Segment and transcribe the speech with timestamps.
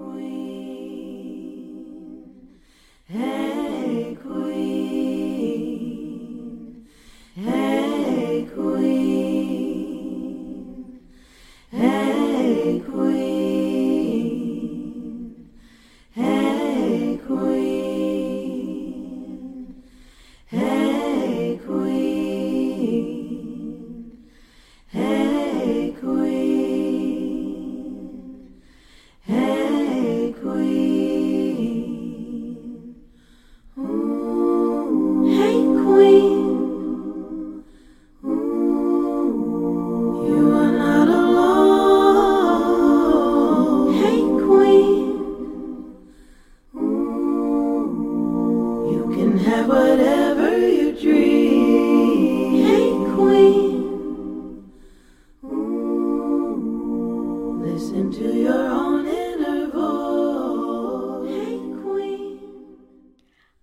[0.00, 0.39] queen.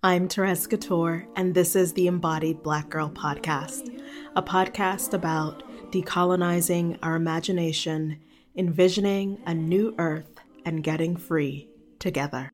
[0.08, 4.00] I'm Therese Couture, and this is the Embodied Black Girl Podcast,
[4.34, 8.18] a podcast about decolonizing our imagination,
[8.56, 12.50] envisioning a new earth, and getting free together.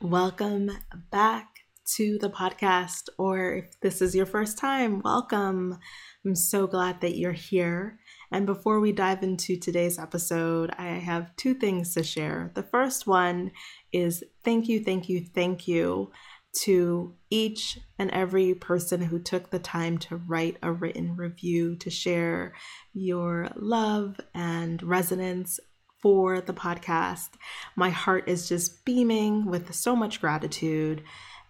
[0.00, 0.70] Welcome
[1.10, 1.48] back
[1.96, 5.76] to the podcast, or if this is your first time, welcome.
[6.24, 7.98] I'm so glad that you're here.
[8.32, 12.52] And before we dive into today's episode, I have two things to share.
[12.54, 13.50] The first one
[13.92, 16.12] is thank you, thank you, thank you
[16.52, 21.90] to each and every person who took the time to write a written review to
[21.90, 22.54] share
[22.92, 25.60] your love and resonance
[26.00, 27.30] for the podcast.
[27.76, 31.02] My heart is just beaming with so much gratitude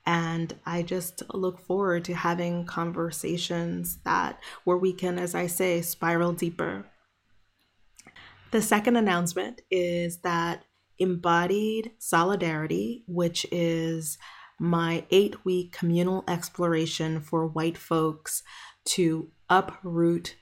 [0.06, 5.82] and I just look forward to having conversations that where we can, as I say,
[5.82, 6.86] spiral deeper.
[8.50, 10.64] The second announcement is that
[10.98, 14.18] Embodied Solidarity, which is
[14.58, 18.42] my eight week communal exploration for white folks
[18.84, 20.36] to uproot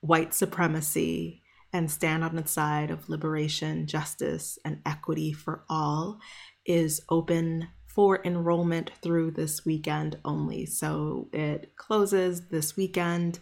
[0.00, 1.42] white supremacy
[1.72, 6.18] and stand on the side of liberation, justice, and equity for all,
[6.66, 10.66] is open for enrollment through this weekend only.
[10.66, 13.38] So it closes this weekend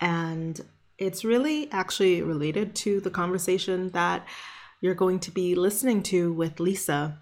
[0.00, 0.60] and
[0.98, 4.26] it's really actually related to the conversation that
[4.80, 7.18] you're going to be listening to with Lisa.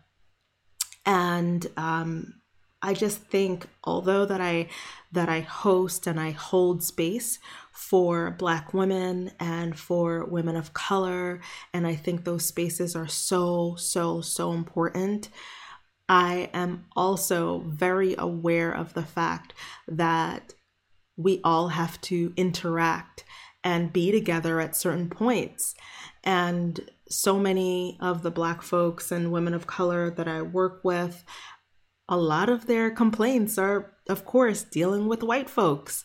[1.04, 2.34] And um,
[2.80, 4.68] I just think, although that I
[5.12, 7.38] that I host and I hold space
[7.72, 11.40] for Black women and for women of color,
[11.72, 15.28] and I think those spaces are so so so important.
[16.08, 19.52] I am also very aware of the fact
[19.86, 20.54] that
[21.16, 23.24] we all have to interact
[23.64, 25.74] and be together at certain points.
[26.24, 31.24] And so many of the Black folks and women of color that I work with,
[32.08, 36.04] a lot of their complaints are, of course, dealing with white folks.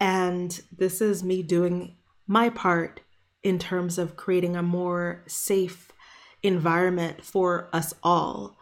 [0.00, 3.00] And this is me doing my part
[3.42, 5.92] in terms of creating a more safe
[6.42, 8.56] environment for us all.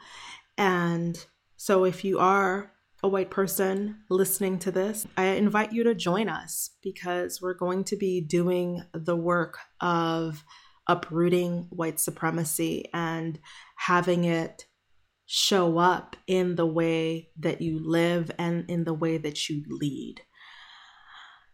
[0.57, 1.25] And
[1.57, 6.29] so, if you are a white person listening to this, I invite you to join
[6.29, 10.45] us because we're going to be doing the work of
[10.89, 13.39] uprooting white supremacy and
[13.77, 14.67] having it
[15.27, 20.23] show up in the way that you live and in the way that you lead.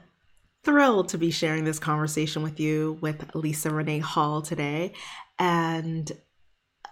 [0.65, 4.91] thrilled to be sharing this conversation with you with Lisa Renee Hall today.
[5.39, 6.11] And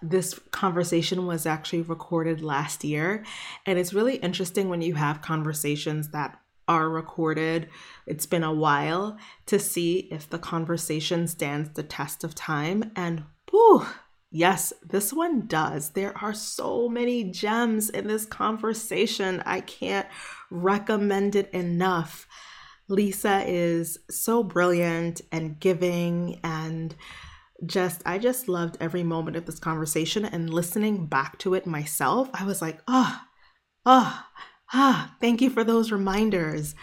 [0.00, 3.22] this conversation was actually recorded last year.
[3.66, 7.68] And it's really interesting when you have conversations that are recorded,
[8.06, 12.92] it's been a while, to see if the conversation stands the test of time.
[12.96, 13.84] And whew,
[14.30, 15.90] Yes, this one does.
[15.90, 19.42] There are so many gems in this conversation.
[19.46, 20.06] I can't
[20.50, 22.26] recommend it enough.
[22.88, 26.94] Lisa is so brilliant and giving and
[27.66, 32.28] just I just loved every moment of this conversation and listening back to it myself.
[32.32, 33.20] I was like, "Oh,
[33.84, 34.24] oh,
[34.72, 36.74] ah, thank you for those reminders."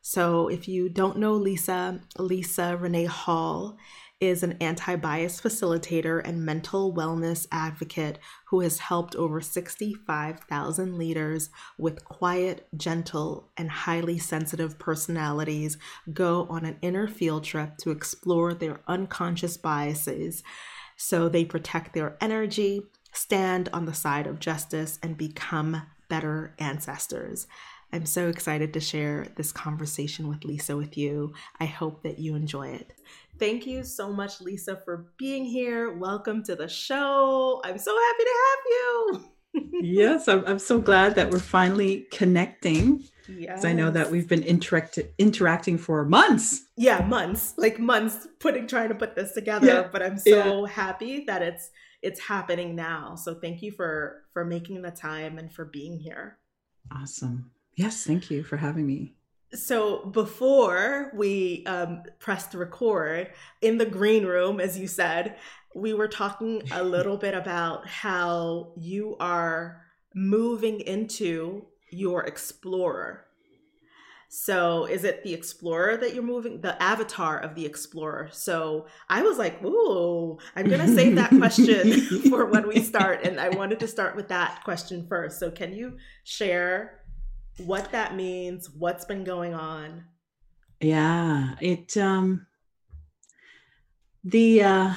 [0.00, 3.78] So, if you don't know Lisa, Lisa Renee Hall
[4.22, 11.50] is an anti bias facilitator and mental wellness advocate who has helped over 65,000 leaders
[11.76, 15.76] with quiet, gentle, and highly sensitive personalities
[16.12, 20.44] go on an inner field trip to explore their unconscious biases
[20.96, 22.82] so they protect their energy,
[23.12, 27.48] stand on the side of justice, and become better ancestors.
[27.94, 31.34] I'm so excited to share this conversation with Lisa with you.
[31.60, 32.94] I hope that you enjoy it.
[33.38, 35.96] Thank you so much, Lisa, for being here.
[35.96, 37.60] Welcome to the show.
[37.64, 39.24] I'm so happy to have you.
[39.82, 43.04] yes, I'm, I'm so glad that we're finally connecting.
[43.28, 43.64] Yes.
[43.64, 46.66] I know that we've been interact- interacting for months.
[46.76, 49.88] Yeah, months, like months putting trying to put this together, yeah.
[49.90, 50.72] but I'm so yeah.
[50.72, 51.70] happy that it's
[52.02, 53.14] it's happening now.
[53.14, 56.38] So thank you for for making the time and for being here.
[56.90, 57.50] Awesome.
[57.76, 59.14] Yes, thank you for having me.
[59.54, 65.36] So before we um, pressed record in the green room, as you said,
[65.74, 69.82] we were talking a little bit about how you are
[70.14, 73.26] moving into your explorer.
[74.34, 78.30] So is it the explorer that you're moving, the avatar of the explorer?
[78.32, 82.00] So I was like, ooh, I'm gonna save that question
[82.30, 85.38] for when we start, and I wanted to start with that question first.
[85.38, 87.01] So can you share
[87.58, 90.04] what that means, what's been going on?
[90.80, 92.46] Yeah, it um
[94.24, 94.94] the uh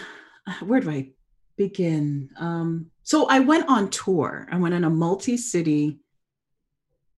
[0.62, 1.10] where do I
[1.58, 2.30] begin?
[2.38, 4.48] Um so I went on tour.
[4.52, 6.00] I went on a multi-city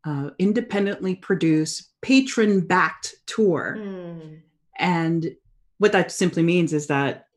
[0.06, 3.78] uh, independently produced patron backed tour.
[3.78, 4.40] Mm.
[4.80, 5.36] And
[5.80, 7.28] what that simply means is that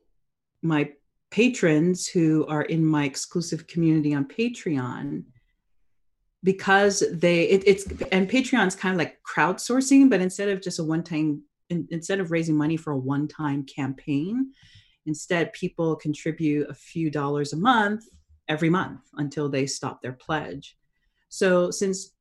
[0.61, 0.91] my
[1.31, 5.23] patrons who are in my exclusive community on Patreon
[6.43, 10.83] because they it, it's and patreon's kind of like crowdsourcing but instead of just a
[10.83, 14.51] one time in, instead of raising money for a one time campaign
[15.05, 18.03] instead people contribute a few dollars a month
[18.47, 20.77] every month until they stop their pledge.
[21.29, 22.13] So since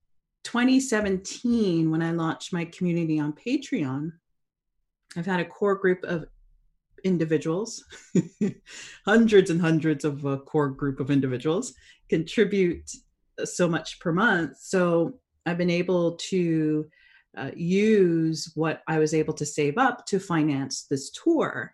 [0.45, 4.11] 2017 when i launched my community on patreon
[5.17, 6.25] i've had a core group of
[7.05, 7.85] individuals
[9.05, 11.75] hundreds and hundreds of a core group of individuals
[12.09, 12.91] contribute
[13.45, 14.59] so much per month.
[14.59, 16.87] So I've been able to
[17.37, 21.73] uh, use what I was able to save up to finance this tour.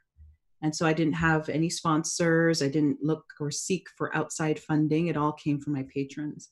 [0.62, 2.62] And so I didn't have any sponsors.
[2.62, 5.08] I didn't look or seek for outside funding.
[5.08, 6.50] It all came from my patrons.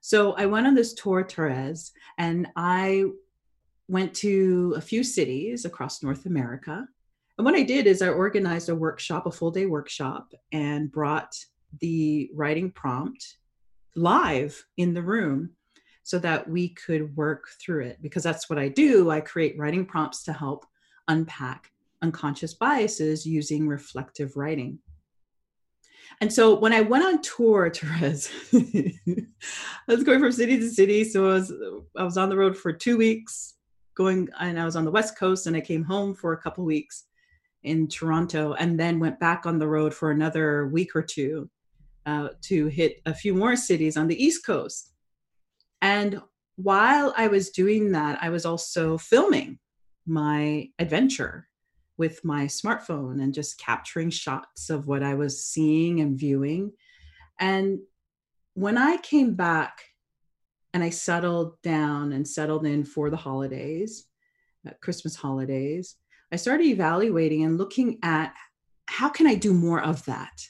[0.00, 3.04] So I went on this tour, Therese, and I
[3.88, 6.86] went to a few cities across North America.
[7.36, 11.34] And what I did is I organized a workshop, a full day workshop, and brought
[11.80, 13.36] the writing prompt
[13.96, 15.50] live in the room
[16.02, 19.10] so that we could work through it because that's what I do.
[19.10, 20.66] I create writing prompts to help
[21.08, 21.70] unpack
[22.02, 24.78] unconscious biases using reflective writing.
[26.20, 29.26] And so when I went on tour, Therese, I
[29.86, 31.04] was going from city to city.
[31.04, 31.52] So I was
[31.96, 33.54] I was on the road for two weeks,
[33.94, 36.64] going and I was on the West Coast and I came home for a couple
[36.64, 37.04] weeks
[37.62, 41.48] in Toronto and then went back on the road for another week or two
[42.06, 44.92] uh, to hit a few more cities on the East Coast.
[45.82, 46.20] And
[46.56, 49.58] while I was doing that, I was also filming
[50.06, 51.48] my adventure
[51.96, 56.72] with my smartphone and just capturing shots of what I was seeing and viewing.
[57.38, 57.80] And
[58.54, 59.82] when I came back
[60.72, 64.06] and I settled down and settled in for the holidays,
[64.66, 65.96] uh, Christmas holidays,
[66.32, 68.34] I started evaluating and looking at
[68.86, 70.42] how can I do more of that?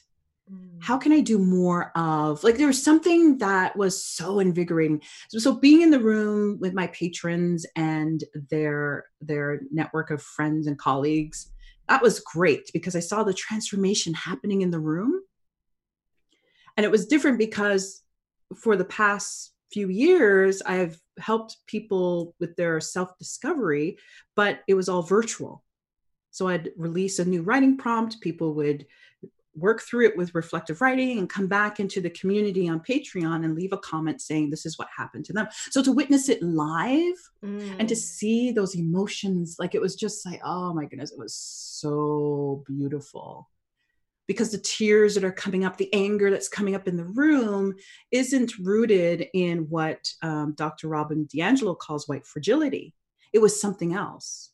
[0.79, 1.01] How mm.
[1.01, 5.01] can i do more of like there was something that was so invigorating.
[5.29, 10.67] So, so, being in the room with my patrons and their their network of friends
[10.67, 11.51] and colleagues
[11.87, 15.21] that was great because i saw the transformation happening in the room.
[16.77, 18.01] And it was different because
[18.55, 23.97] for the past few years i've helped people with their self discovery
[24.35, 25.63] but it was all virtual.
[26.31, 28.85] So i'd release a new writing prompt people would
[29.55, 33.55] work through it with reflective writing and come back into the community on Patreon and
[33.55, 35.47] leave a comment saying this is what happened to them.
[35.69, 37.75] So to witness it live mm.
[37.79, 37.97] and to mm.
[37.97, 43.49] see those emotions, like it was just like, oh my goodness, it was so beautiful.
[44.27, 47.73] Because the tears that are coming up, the anger that's coming up in the room
[48.11, 50.87] isn't rooted in what um, Dr.
[50.87, 52.93] Robin DiAngelo calls white fragility.
[53.33, 54.51] It was something else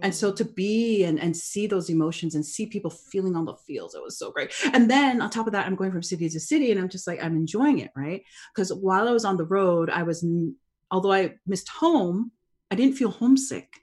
[0.00, 3.56] And so to be and, and see those emotions and see people feeling all the
[3.66, 4.52] feels, it was so great.
[4.72, 7.06] And then on top of that, I'm going from city to city and I'm just
[7.06, 8.22] like, I'm enjoying it, right?
[8.54, 10.24] Because while I was on the road, I was,
[10.90, 12.32] although I missed home,
[12.70, 13.82] I didn't feel homesick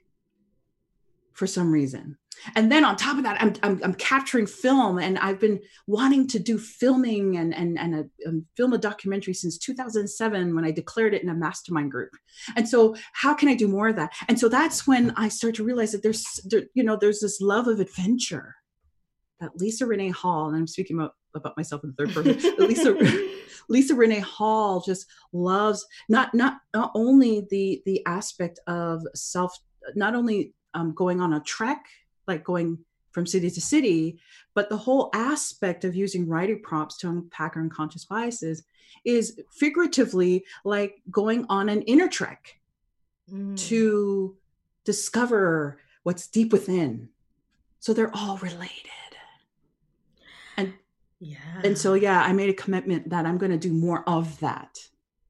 [1.36, 2.16] for some reason.
[2.54, 6.28] And then on top of that I'm, I'm, I'm capturing film and i've been wanting
[6.28, 10.70] to do filming and and and, a, and film a documentary since 2007 when i
[10.70, 12.10] declared it in a mastermind group.
[12.54, 14.12] And so how can i do more of that?
[14.28, 17.40] And so that's when i start to realize that there's there, you know there's this
[17.40, 18.54] love of adventure
[19.40, 22.96] that Lisa Renee Hall, and I'm speaking about, about myself in the third person, Lisa
[23.68, 29.58] Lisa Renee Hall just loves not not not only the the aspect of self,
[29.94, 31.86] not only um, going on a trek,
[32.26, 32.78] like going
[33.12, 34.18] from city to city,
[34.54, 38.64] but the whole aspect of using writing prompts to unpack our unconscious biases
[39.06, 42.60] is figuratively like going on an inner trek
[43.32, 43.56] mm.
[43.56, 44.36] to
[44.84, 47.08] discover what's deep within.
[47.80, 48.90] So they're all related.
[50.56, 50.74] And
[51.20, 51.62] yeah.
[51.64, 54.78] And so yeah, I made a commitment that I'm going to do more of that.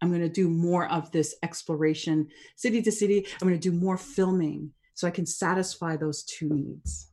[0.02, 3.26] I'm going to do more of this exploration city to city.
[3.40, 7.12] I'm going to do more filming so I can satisfy those two needs.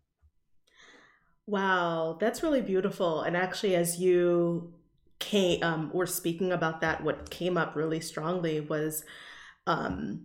[1.45, 3.21] Wow, that's really beautiful.
[3.21, 4.73] And actually, as you
[5.19, 9.03] came, um, were speaking about that, what came up really strongly was
[9.67, 10.21] um,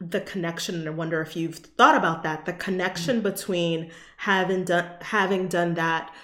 [0.00, 3.30] the connection and i wonder if you've thought about that the connection mm-hmm.
[3.30, 6.14] between having done having done that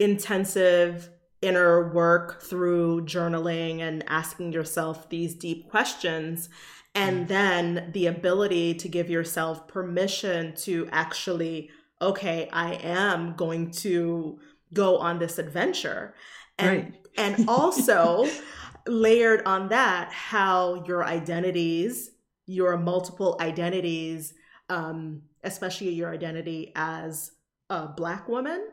[0.00, 1.08] intensive
[1.40, 6.48] inner work through journaling and asking yourself these deep questions
[6.96, 7.26] and mm-hmm.
[7.28, 11.70] then the ability to give yourself permission to actually
[12.02, 14.38] okay i am going to
[14.72, 16.14] go on this adventure
[16.58, 16.94] and right.
[17.16, 18.28] and also
[18.88, 22.10] layered on that how your identities
[22.46, 24.34] your multiple identities,
[24.68, 27.32] um, especially your identity as
[27.68, 28.68] a Black woman,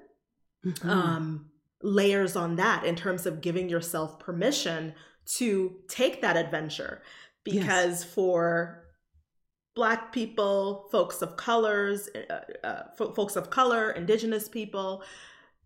[0.65, 0.89] mm-hmm.
[0.89, 1.49] um,
[1.81, 4.93] layers on that in terms of giving yourself permission
[5.37, 7.01] to take that adventure.
[7.43, 8.03] Because yes.
[8.03, 8.83] for
[9.75, 15.03] Black people, folks of colors, uh, uh, folks of color, Indigenous people,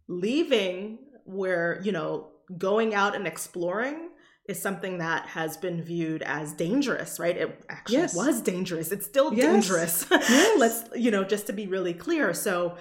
[0.08, 4.10] leaving where, you know, going out and exploring
[4.48, 7.36] is something that has been viewed as dangerous, right?
[7.36, 8.16] It actually yes.
[8.16, 8.94] was dangerous.
[8.94, 9.46] It's still yes.
[9.46, 10.06] dangerous.
[10.12, 10.60] Yes.
[10.60, 12.34] Let's, you know, just to be really clear.
[12.34, 12.78] So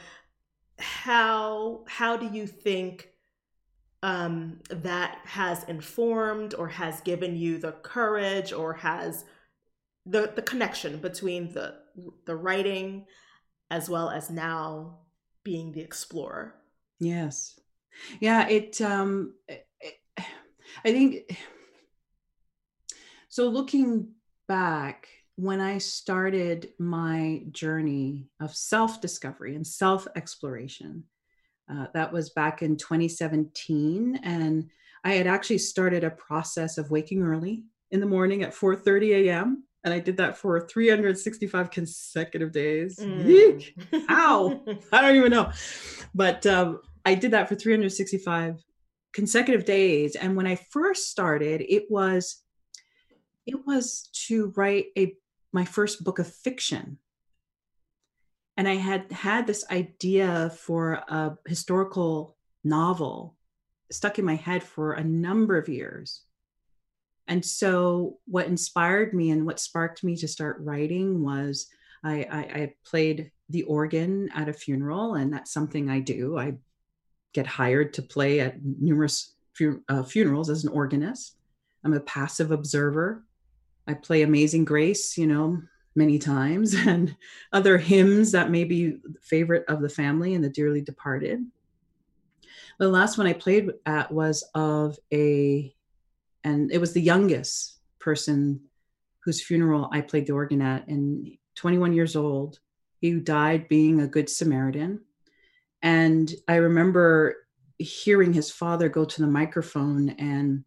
[0.79, 3.09] how how do you think
[4.03, 9.25] um, that has informed or has given you the courage or has
[10.05, 11.75] the the connection between the
[12.27, 13.07] the writing
[13.71, 14.99] as well as now
[15.43, 16.55] being the explorer?
[17.01, 17.59] Yes.
[18.21, 19.67] Yeah, it um it,
[20.85, 21.31] I think
[23.37, 24.13] so, looking
[24.49, 31.05] back, when I started my journey of self discovery and self exploration,
[31.71, 34.21] uh, that was back in 2017.
[34.23, 34.71] And
[35.05, 39.65] I had actually started a process of waking early in the morning at 4:30 a.m.
[39.85, 42.99] And I did that for 365 consecutive days.
[42.99, 43.25] Mm.
[44.11, 44.65] Ow!
[44.93, 45.53] I don't even know.
[46.13, 48.65] But um, I did that for 365
[49.13, 50.17] consecutive days.
[50.17, 52.43] And when I first started, it was
[53.47, 55.15] it was to write a
[55.53, 56.99] my first book of fiction
[58.57, 63.37] and i had had this idea for a historical novel
[63.91, 66.23] stuck in my head for a number of years.
[67.29, 71.69] And so what inspired me and what sparked me to start writing was
[72.05, 76.39] I, I, I played the organ at a funeral and that's something i do.
[76.39, 76.55] I
[77.33, 81.37] get hired to play at numerous fu- uh, funerals as an organist.
[81.85, 83.25] I'm a passive observer.
[83.87, 85.63] I play Amazing Grace, you know,
[85.97, 87.17] many times, and
[87.53, 91.45] other hymns that may be favorite of the family and the dearly departed.
[92.79, 95.75] The last one I played at was of a,
[96.45, 98.61] and it was the youngest person
[99.21, 102.61] whose funeral I played the organ at, and 21 years old.
[103.01, 105.01] He died being a good Samaritan.
[105.83, 107.37] And I remember
[107.79, 110.65] hearing his father go to the microphone and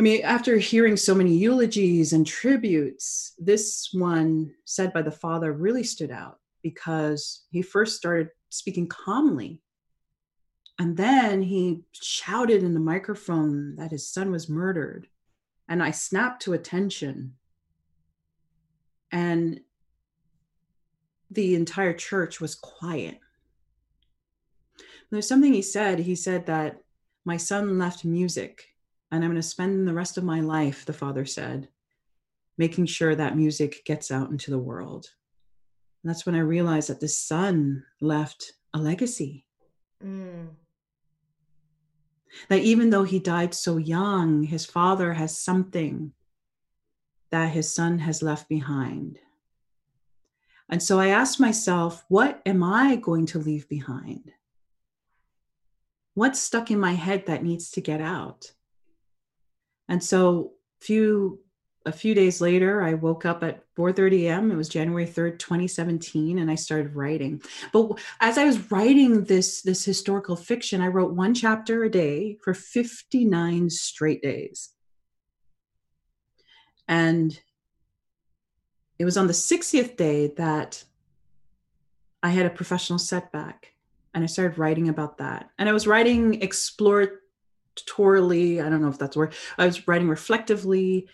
[0.00, 5.52] I mean, after hearing so many eulogies and tributes, this one said by the father
[5.52, 9.60] really stood out because he first started speaking calmly.
[10.78, 15.06] And then he shouted in the microphone that his son was murdered.
[15.68, 17.34] And I snapped to attention.
[19.12, 19.60] And
[21.30, 23.18] the entire church was quiet.
[25.10, 25.98] There's something he said.
[25.98, 26.80] He said that
[27.26, 28.69] my son left music
[29.10, 31.68] and I'm going to spend the rest of my life, the father said,
[32.56, 35.06] making sure that music gets out into the world.
[36.02, 39.46] And that's when I realized that the son left a legacy.
[40.04, 40.48] Mm.
[42.48, 46.12] That even though he died so young, his father has something
[47.30, 49.18] that his son has left behind.
[50.68, 54.32] And so I asked myself, what am I going to leave behind?
[56.14, 58.52] What's stuck in my head that needs to get out?
[59.90, 61.40] And so, few
[61.86, 64.50] a few days later, I woke up at 4:30 a.m.
[64.50, 67.42] It was January 3rd, 2017, and I started writing.
[67.72, 72.38] But as I was writing this this historical fiction, I wrote one chapter a day
[72.42, 74.70] for 59 straight days.
[76.86, 77.38] And
[78.98, 80.84] it was on the 60th day that
[82.22, 83.74] I had a professional setback
[84.12, 85.50] and I started writing about that.
[85.58, 86.42] And I was writing
[87.84, 89.34] exploratorily, I don't know if that's word.
[89.58, 91.08] I was writing reflectively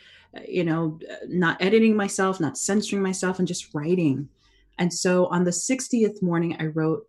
[0.46, 4.28] you know, not editing myself, not censoring myself, and just writing.
[4.78, 7.04] And so on the 60th morning, I wrote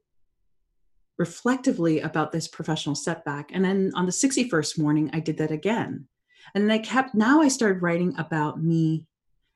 [1.17, 3.49] reflectively about this professional setback.
[3.53, 6.07] And then on the 61st morning, I did that again.
[6.53, 9.05] And then I kept, now I started writing about me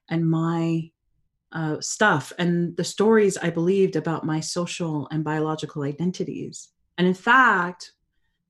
[0.09, 0.89] and my
[1.53, 6.69] uh, stuff and the stories I believed about my social and biological identities.
[6.97, 7.93] And in fact,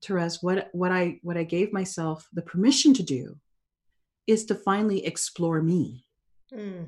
[0.04, 3.36] Therese, what, what I what I gave myself the permission to do
[4.26, 6.04] is to finally explore me.
[6.52, 6.86] Mm.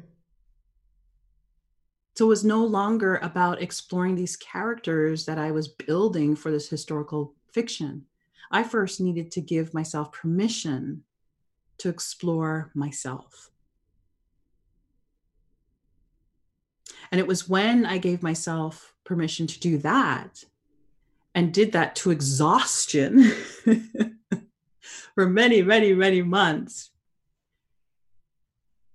[2.16, 6.68] So it was no longer about exploring these characters that I was building for this
[6.68, 8.06] historical fiction.
[8.50, 11.02] I first needed to give myself permission
[11.78, 13.50] to explore myself.
[17.10, 20.44] And it was when I gave myself permission to do that
[21.34, 23.32] and did that to exhaustion
[25.14, 26.90] for many, many, many months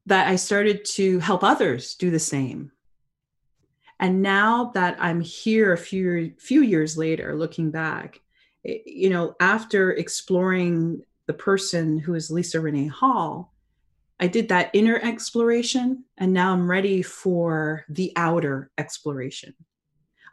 [0.06, 2.72] that I started to help others do the same.
[4.00, 8.22] And now that I'm here a few few years later, looking back,
[8.66, 13.54] eh, you know, after exploring the person who is Lisa Renee Hall,
[14.20, 19.54] I did that inner exploration, and now I'm ready for the outer exploration.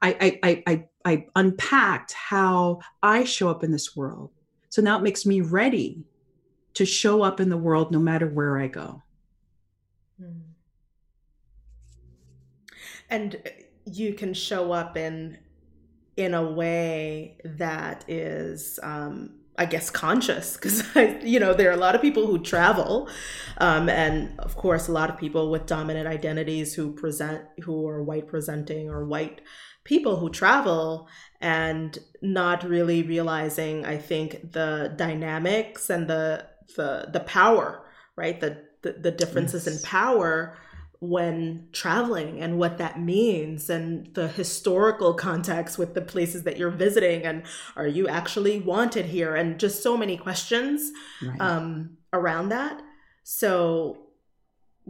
[0.03, 0.85] I, I, I, I,
[1.35, 4.31] unpacked how I show up in this world.
[4.69, 6.05] So now it makes me ready
[6.75, 9.03] to show up in the world no matter where I go.
[10.19, 10.41] Hmm.
[13.09, 13.41] And
[13.87, 15.39] you can show up in
[16.17, 20.85] in a way that is um, I guess conscious because
[21.23, 23.09] you know there are a lot of people who travel,
[23.59, 28.03] um, and of course a lot of people with dominant identities who present who are
[28.03, 29.41] white presenting or white
[29.87, 31.09] people who travel
[31.41, 36.45] and not really realizing I think the dynamics and the
[36.77, 37.83] the the power
[38.17, 39.77] right the the, the differences yes.
[39.77, 40.57] in power
[40.99, 46.71] when traveling and what that means and the historical context with the places that you're
[46.71, 47.45] visiting and
[47.77, 50.91] are you actually wanted here and just so many questions
[51.23, 51.41] right.
[51.41, 52.83] um, around that
[53.23, 54.06] so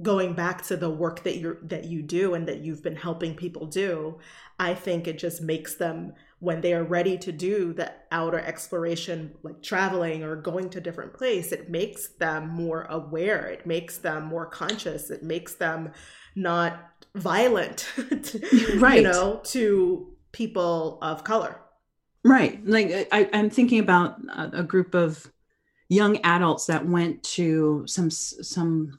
[0.02, 3.34] going back to the work that you're that you do and that you've been helping
[3.34, 4.18] people do
[4.58, 9.32] i think it just makes them when they are ready to do the outer exploration
[9.42, 13.46] like traveling or going to different place it makes them more aware.
[13.46, 15.10] It makes them more conscious.
[15.10, 15.92] It makes them
[16.34, 17.88] not violent
[18.22, 18.96] to, right.
[18.96, 21.60] you know to people of color.
[22.24, 22.64] Right.
[22.66, 25.30] Like I, i'm thinking about a, a group of
[25.88, 28.98] young adults that went to some some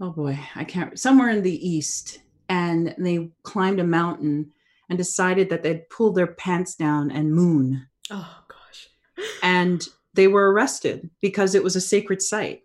[0.00, 4.52] oh boy i can't somewhere in the east and they climbed a mountain
[4.88, 7.86] and decided that they'd pull their pants down and moon.
[8.10, 8.88] Oh gosh.
[9.42, 12.62] and they were arrested because it was a sacred site.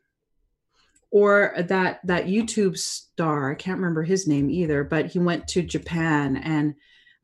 [1.12, 5.64] Or that that YouTube star, I can't remember his name either, but he went to
[5.64, 6.76] Japan and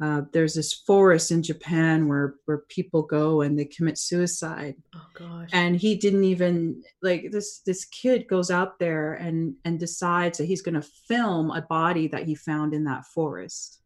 [0.01, 4.75] uh, there's this forest in Japan where where people go and they commit suicide.
[4.93, 5.49] Oh gosh!
[5.53, 7.59] And he didn't even like this.
[7.65, 12.07] This kid goes out there and and decides that he's going to film a body
[12.09, 13.79] that he found in that forest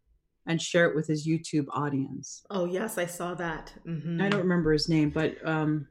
[0.48, 2.44] and share it with his YouTube audience.
[2.50, 3.72] Oh yes, I saw that.
[3.86, 4.20] Mm-hmm.
[4.20, 5.88] I don't remember his name, but um,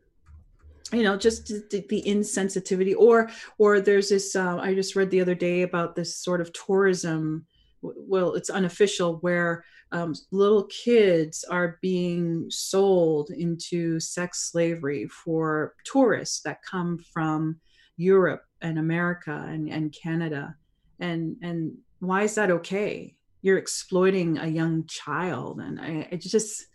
[0.92, 2.94] you know, just the, the insensitivity.
[2.98, 4.34] Or or there's this.
[4.34, 7.46] Uh, I just read the other day about this sort of tourism.
[7.82, 16.40] Well, it's unofficial where um, little kids are being sold into sex slavery for tourists
[16.40, 17.60] that come from
[17.96, 20.56] Europe and America and, and Canada.
[21.00, 23.16] And and why is that okay?
[23.42, 26.66] you're exploiting a young child and I, it just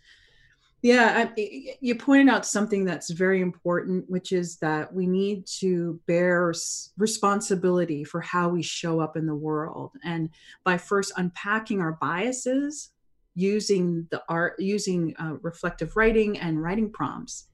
[0.84, 5.98] yeah I, you pointed out something that's very important which is that we need to
[6.06, 6.52] bear
[6.98, 9.92] responsibility for how we show up in the world.
[10.04, 10.28] And
[10.62, 12.90] by first unpacking our biases
[13.34, 17.48] using the art using uh, reflective writing and writing prompts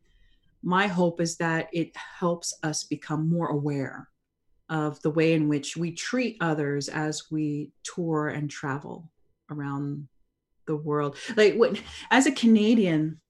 [0.63, 4.09] my hope is that it helps us become more aware
[4.69, 9.11] of the way in which we treat others as we tour and travel
[9.51, 10.07] around
[10.71, 11.17] the world.
[11.37, 11.77] Like when,
[12.11, 13.21] as a Canadian,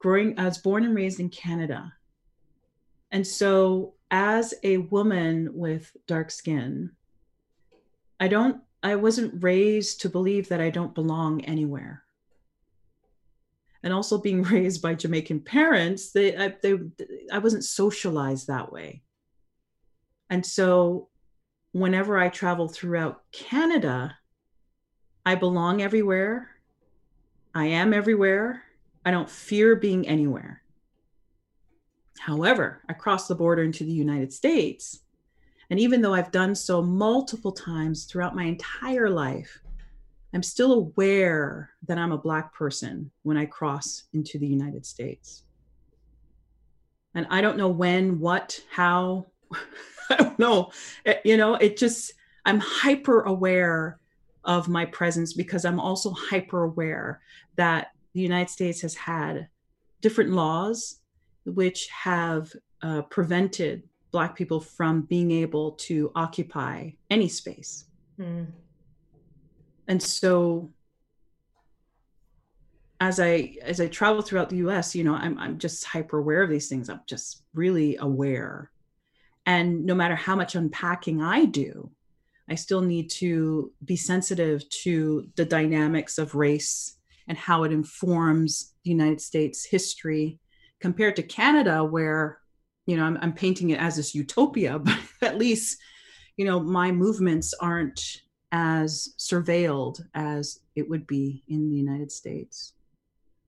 [0.00, 1.92] growing, I was born and raised in Canada.
[3.10, 6.90] And so as a woman with dark skin,
[8.20, 12.02] I don't, I wasn't raised to believe that I don't belong anywhere.
[13.82, 16.74] And also being raised by Jamaican parents, they, I, they,
[17.32, 19.02] I wasn't socialized that way.
[20.28, 21.08] And so
[21.72, 24.16] whenever I travel throughout Canada,
[25.24, 26.50] I belong everywhere.
[27.54, 28.62] I am everywhere.
[29.04, 30.62] I don't fear being anywhere.
[32.18, 35.00] However, I cross the border into the United States.
[35.70, 39.60] And even though I've done so multiple times throughout my entire life,
[40.32, 45.44] I'm still aware that I'm a Black person when I cross into the United States.
[47.14, 49.26] And I don't know when, what, how,
[50.10, 50.72] I don't know.
[51.04, 52.14] It, you know, it just,
[52.44, 54.00] I'm hyper aware
[54.44, 57.20] of my presence because I'm also hyper aware
[57.56, 59.48] that the United States has had
[60.00, 61.00] different laws
[61.44, 62.52] which have
[62.82, 67.86] uh, prevented Black people from being able to occupy any space.
[68.18, 68.46] Mm.
[69.88, 70.70] And so
[73.00, 76.42] as I as I travel throughout the US, you know, I'm I'm just hyper aware
[76.42, 76.88] of these things.
[76.88, 78.70] I'm just really aware.
[79.46, 81.90] And no matter how much unpacking I do,
[82.48, 88.74] I still need to be sensitive to the dynamics of race and how it informs
[88.84, 90.38] the United States history
[90.80, 92.38] compared to Canada, where,
[92.86, 95.78] you know, I'm, I'm painting it as this utopia, but at least,
[96.36, 98.00] you know, my movements aren't
[98.52, 102.74] as surveilled as it would be in the United States.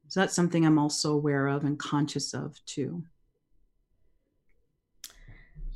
[0.09, 3.05] So that's something I'm also aware of and conscious of too.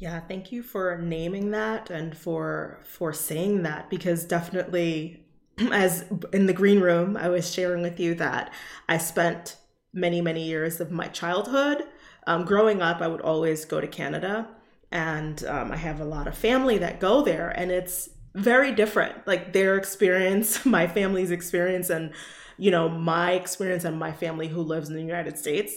[0.00, 5.26] Yeah, thank you for naming that and for for saying that because definitely
[5.72, 8.50] as in the green room I was sharing with you that
[8.88, 9.58] I spent
[9.92, 11.84] many many years of my childhood
[12.26, 14.48] um, growing up I would always go to Canada
[14.90, 19.26] and um, I have a lot of family that go there and it's very different.
[19.26, 22.12] Like their experience my family's experience and
[22.56, 25.74] you know my experience and my family who lives in the United States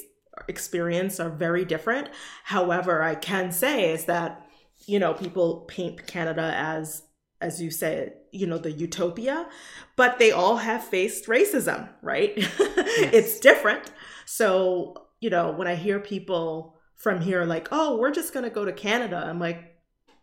[0.47, 2.09] experience are very different.
[2.43, 4.45] However, I can say is that,
[4.85, 7.03] you know, people paint Canada as,
[7.41, 9.47] as you say, you know, the utopia,
[9.95, 12.33] but they all have faced racism, right?
[12.95, 13.13] Yes.
[13.13, 13.91] it's different.
[14.25, 18.51] So, you know, when I hear people from here like, oh, we're just going to
[18.51, 19.73] go to Canada, I'm like,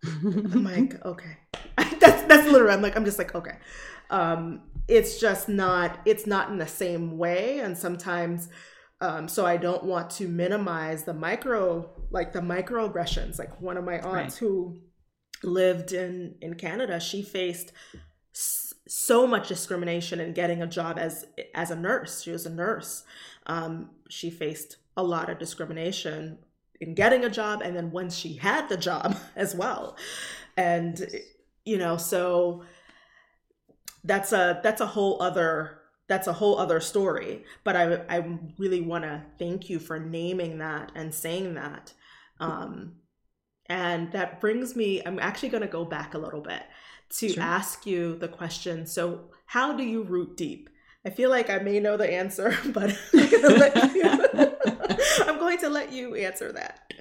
[0.05, 1.37] I'm like, okay.
[2.01, 3.57] that's that's literally I'm like, I'm just like, okay.
[4.09, 7.61] Um, it's just not it's not in the same way.
[7.61, 8.49] And sometimes
[9.01, 13.39] um, so I don't want to minimize the micro, like the microaggressions.
[13.39, 14.35] Like one of my aunts right.
[14.35, 14.81] who
[15.43, 17.73] lived in in Canada, she faced
[18.35, 22.23] s- so much discrimination in getting a job as as a nurse.
[22.23, 23.05] She was a nurse.
[23.47, 26.39] Um, she faced a lot of discrimination
[26.79, 29.97] in getting a job, and then once she had the job as well,
[30.59, 31.09] and
[31.65, 32.65] you know, so
[34.05, 35.80] that's a that's a whole other
[36.11, 37.45] that's a whole other story.
[37.63, 38.25] But I, I
[38.59, 41.93] really want to thank you for naming that and saying that.
[42.41, 42.97] Um,
[43.67, 46.65] and that brings me, I'm actually going to go back a little bit
[47.11, 47.43] to sure.
[47.43, 48.87] ask you the question.
[48.87, 50.69] So, how do you root deep?
[51.07, 54.57] I feel like I may know the answer, but I'm, you,
[55.29, 56.93] I'm going to let you answer that.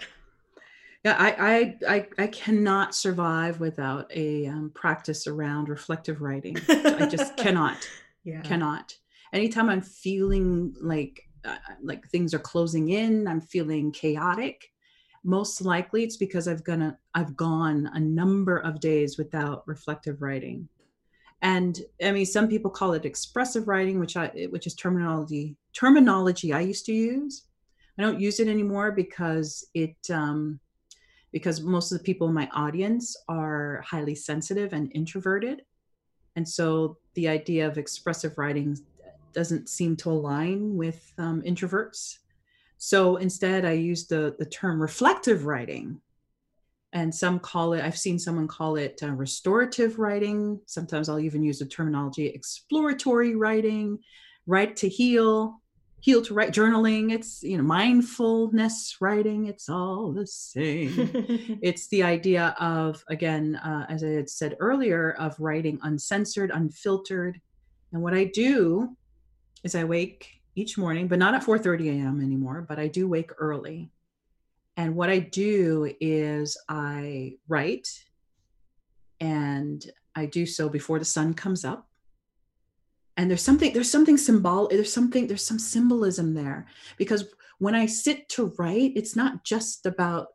[1.04, 6.58] Yeah, I, I I I cannot survive without a um, practice around reflective writing.
[6.68, 7.88] I just cannot
[8.24, 8.42] yeah.
[8.42, 8.96] cannot.
[9.32, 14.72] Anytime i'm feeling like uh, like things are closing in i'm feeling chaotic
[15.24, 20.68] most likely it's because i've gonna i've gone a number of days without reflective writing.
[21.42, 26.52] And i mean some people call it expressive writing which i which is terminology terminology
[26.54, 27.46] i used to use.
[27.98, 30.60] I don't use it anymore because it um
[31.32, 35.62] because most of the people in my audience are highly sensitive and introverted
[36.40, 38.78] and so the idea of expressive writing
[39.34, 42.20] doesn't seem to align with um, introverts.
[42.78, 46.00] So instead, I use the, the term reflective writing.
[46.94, 50.62] And some call it, I've seen someone call it uh, restorative writing.
[50.66, 54.00] Sometimes I'll even use the terminology exploratory writing,
[54.48, 55.62] write to heal,
[56.02, 57.12] heal to write, journaling.
[57.12, 59.46] It's, you know, mindfulness writing.
[59.48, 61.10] It's all the same.
[61.62, 67.42] it's the idea of, again, uh, as I had said earlier, of writing uncensored, unfiltered.
[67.92, 68.96] And what I do
[69.64, 72.22] is I wake each morning, but not at 4:30 a.m.
[72.22, 73.92] anymore, but I do wake early.
[74.78, 77.90] And what I do is I write
[79.20, 79.86] and
[80.16, 81.89] I do so before the sun comes up.
[83.20, 86.68] And there's something there's something symbolic there's something there's some symbolism there.
[86.96, 87.26] Because
[87.58, 90.28] when I sit to write, it's not just about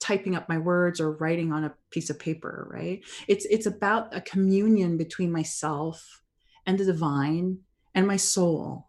[0.00, 3.04] typing up my words or writing on a piece of paper right?
[3.28, 6.22] It's it's about a communion between myself
[6.66, 7.58] and the divine
[7.94, 8.88] and my soul.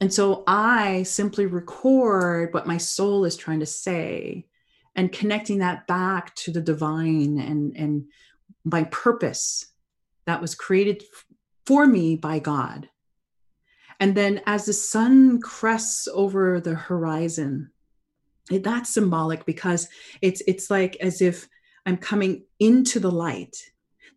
[0.00, 4.46] And so i simply record what my soul is trying to say
[4.94, 8.04] and connecting that back to the divine and and
[8.64, 9.66] my purpose
[10.26, 11.02] that was created
[11.66, 12.88] for me by god.
[14.00, 17.70] And then as the sun crests over the horizon
[18.50, 19.88] that's symbolic because
[20.20, 21.48] it's it's like as if
[21.86, 23.56] i'm coming into the light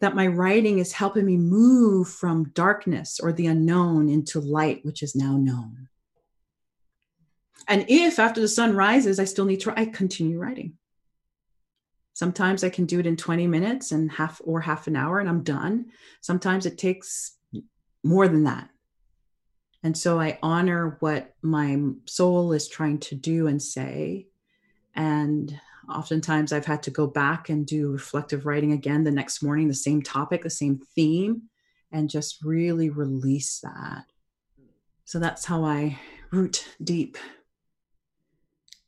[0.02, 5.02] that my writing is helping me move from darkness or the unknown into light which
[5.02, 5.88] is now known.
[7.70, 10.74] And if after the sun rises i still need to i continue writing
[12.16, 15.30] sometimes i can do it in 20 minutes and half or half an hour and
[15.30, 15.86] i'm done
[16.22, 17.38] sometimes it takes
[18.04, 18.70] more than that
[19.86, 24.26] and so I honor what my soul is trying to do and say.
[24.96, 25.56] And
[25.88, 29.76] oftentimes I've had to go back and do reflective writing again the next morning, the
[29.76, 31.44] same topic, the same theme,
[31.92, 34.06] and just really release that.
[35.04, 36.00] So that's how I
[36.32, 37.20] root deep.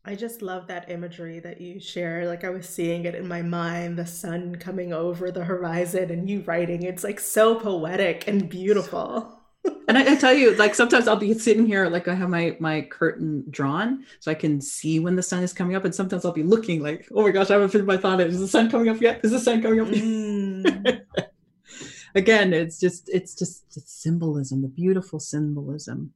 [0.07, 2.25] I just love that imagery that you share.
[2.25, 6.29] Like I was seeing it in my mind, the sun coming over the horizon and
[6.29, 6.83] you writing.
[6.83, 9.37] It's like so poetic and beautiful
[9.87, 12.57] and I, I, tell you, like sometimes I'll be sitting here, like I have my
[12.59, 16.25] my curtain drawn, so I can see when the sun is coming up, and sometimes
[16.25, 18.19] I'll be looking like, oh my gosh, I haven't finished my thought.
[18.21, 19.21] Is the sun coming up yet?
[19.23, 19.87] Is the sun coming up?
[19.87, 21.01] Mm.
[22.15, 26.13] Again, it's just it's just the symbolism, the beautiful symbolism.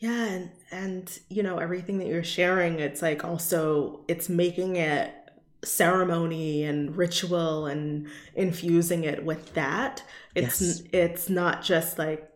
[0.00, 5.14] Yeah, and and you know everything that you're sharing, it's like also it's making it
[5.62, 10.02] ceremony and ritual and infusing it with that
[10.34, 10.82] it's yes.
[10.92, 12.30] it's not just like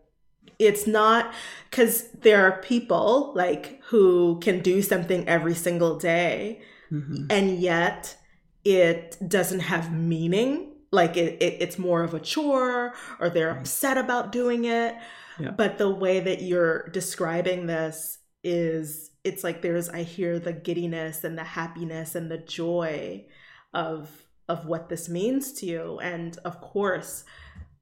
[0.59, 1.33] it's not
[1.71, 7.27] because there are people like who can do something every single day mm-hmm.
[7.31, 8.17] and yet
[8.65, 13.59] it doesn't have meaning like it, it, it's more of a chore or they're right.
[13.59, 14.95] upset about doing it
[15.39, 15.51] yeah.
[15.51, 21.25] but the way that you're describing this is it's like there's i hear the giddiness
[21.25, 23.25] and the happiness and the joy
[23.73, 25.99] of of what this means to you.
[26.01, 27.25] And of course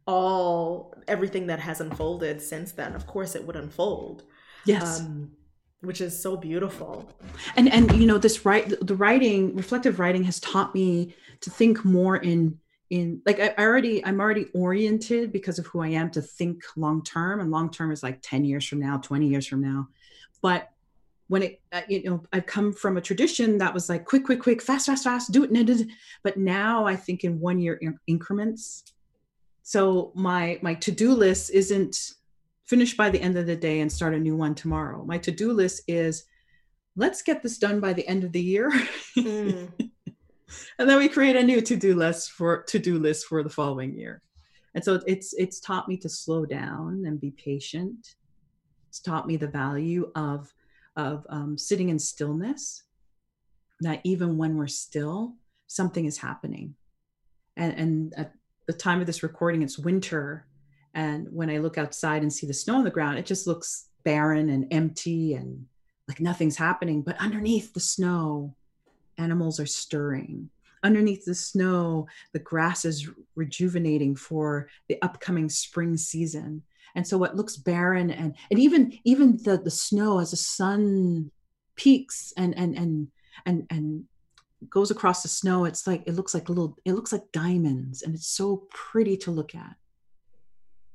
[0.05, 4.25] all everything that has unfolded since then of course it would unfold.
[4.65, 5.01] Yes.
[5.01, 5.33] Um,
[5.81, 7.09] which is so beautiful.
[7.57, 11.85] And and you know this right the writing reflective writing has taught me to think
[11.85, 12.59] more in
[12.93, 17.03] in like I already I'm already oriented because of who I am to think long
[17.03, 19.89] term and long term is like 10 years from now 20 years from now.
[20.43, 20.69] But
[21.29, 24.41] when it uh, you know i've come from a tradition that was like quick quick
[24.43, 25.89] quick fast fast fast do it
[26.23, 28.85] but now i think in one year increments.
[29.63, 31.97] So my my to-do list isn't
[32.65, 35.05] finished by the end of the day and start a new one tomorrow.
[35.05, 36.25] My to-do list is
[36.97, 38.71] let's get this done by the end of the year.
[39.17, 39.71] Mm.
[40.79, 44.23] and then we create a new to-do list for to-do list for the following year.
[44.75, 48.15] And so it's it's taught me to slow down and be patient.
[48.89, 50.53] It's taught me the value of
[50.97, 52.85] of um, sitting in stillness
[53.81, 55.35] that even when we're still
[55.67, 56.75] something is happening.
[57.57, 58.33] And and at
[58.67, 60.47] the time of this recording it's winter.
[60.95, 63.89] And when i look outside and see the snow on the ground it just looks
[64.05, 65.67] barren and empty and
[66.09, 67.03] like nothing's happening.
[67.03, 68.55] But underneath the snow
[69.19, 70.51] animals are stirring.
[70.85, 76.63] Underneath the snow the grass is rejuvenating for the upcoming spring season.
[76.95, 81.31] And so what looks barren and and even even the the snow as the sun
[81.77, 83.09] peaks and and and
[83.47, 84.05] and and
[84.69, 88.15] goes across the snow it's like it looks like little it looks like diamonds and
[88.15, 89.77] it's so pretty to look at.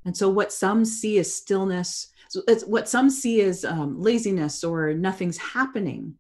[0.06, 4.94] And so what some see as stillness so what some see as um, laziness or
[4.94, 6.16] nothing's happening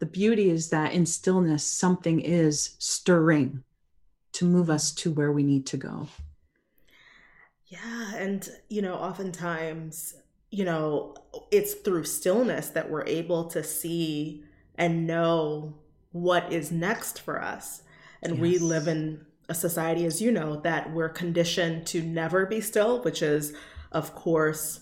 [0.00, 3.62] the beauty is that in stillness something is stirring
[4.32, 6.08] to move us to where we need to go
[7.70, 8.16] yeah.
[8.16, 10.14] And, you know, oftentimes,
[10.50, 11.14] you know,
[11.52, 14.42] it's through stillness that we're able to see
[14.74, 15.74] and know
[16.10, 17.82] what is next for us.
[18.22, 18.42] And yes.
[18.42, 23.02] we live in a society, as you know, that we're conditioned to never be still,
[23.02, 23.54] which is,
[23.92, 24.80] of course,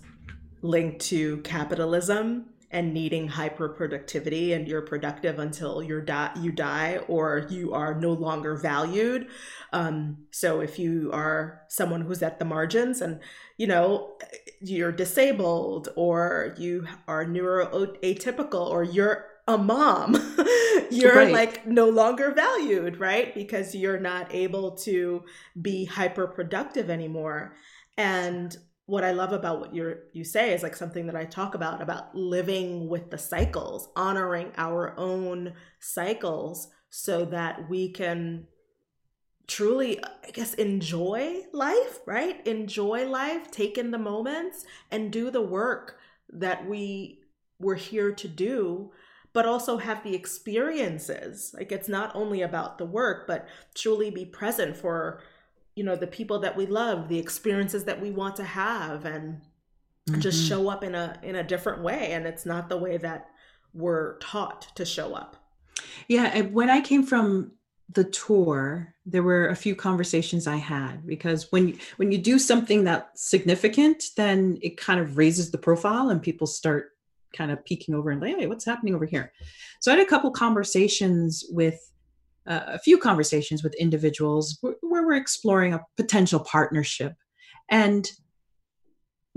[0.63, 6.99] linked to capitalism and needing hyper productivity and you're productive until you're di- you die
[7.09, 9.27] or you are no longer valued.
[9.73, 13.21] Um, so if you are someone who's at the margins and
[13.57, 14.17] you know
[14.61, 20.15] you're disabled or you are neuroatypical or you're a mom
[20.91, 21.33] you're right.
[21.33, 23.35] like no longer valued right?
[23.35, 25.25] Because you're not able to
[25.61, 27.55] be hyper productive anymore.
[27.97, 28.57] And
[28.89, 31.83] what I love about what you you say is like something that I talk about
[31.83, 38.47] about living with the cycles, honoring our own cycles so that we can
[39.47, 42.45] truly I guess enjoy life, right?
[42.47, 45.99] Enjoy life, take in the moments and do the work
[46.33, 47.21] that we
[47.61, 48.91] were here to do
[49.35, 51.55] but also have the experiences.
[51.57, 55.21] Like it's not only about the work, but truly be present for
[55.79, 59.41] you know the people that we love the experiences that we want to have and
[60.09, 60.21] mm-hmm.
[60.21, 62.11] just show up in a in a different way.
[62.11, 63.29] And it's not the way that
[63.73, 65.37] we're taught to show up.
[66.09, 67.53] Yeah when i came from
[67.91, 72.83] the tour there were a few conversations i had because when when you do something
[72.83, 76.91] that's significant then it kind of raises the profile and people start
[77.33, 79.33] kind of peeking over and like hey what's happening over here?
[79.81, 81.88] So i had a couple conversations with
[82.49, 87.15] uh, a few conversations with individuals where, where we're exploring a potential partnership.
[87.71, 88.11] And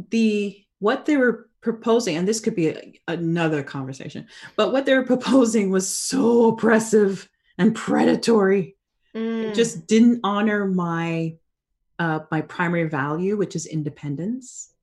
[0.10, 4.96] the what they were proposing and this could be a, another conversation but what they
[4.96, 8.76] were proposing was so oppressive and predatory.
[9.16, 9.50] Mm.
[9.50, 11.36] it just didn't honor my
[12.00, 14.74] uh, my primary value which is independence.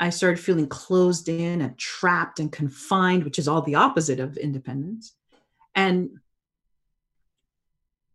[0.00, 4.36] I started feeling closed in and trapped and confined which is all the opposite of
[4.38, 5.12] independence.
[5.74, 6.20] And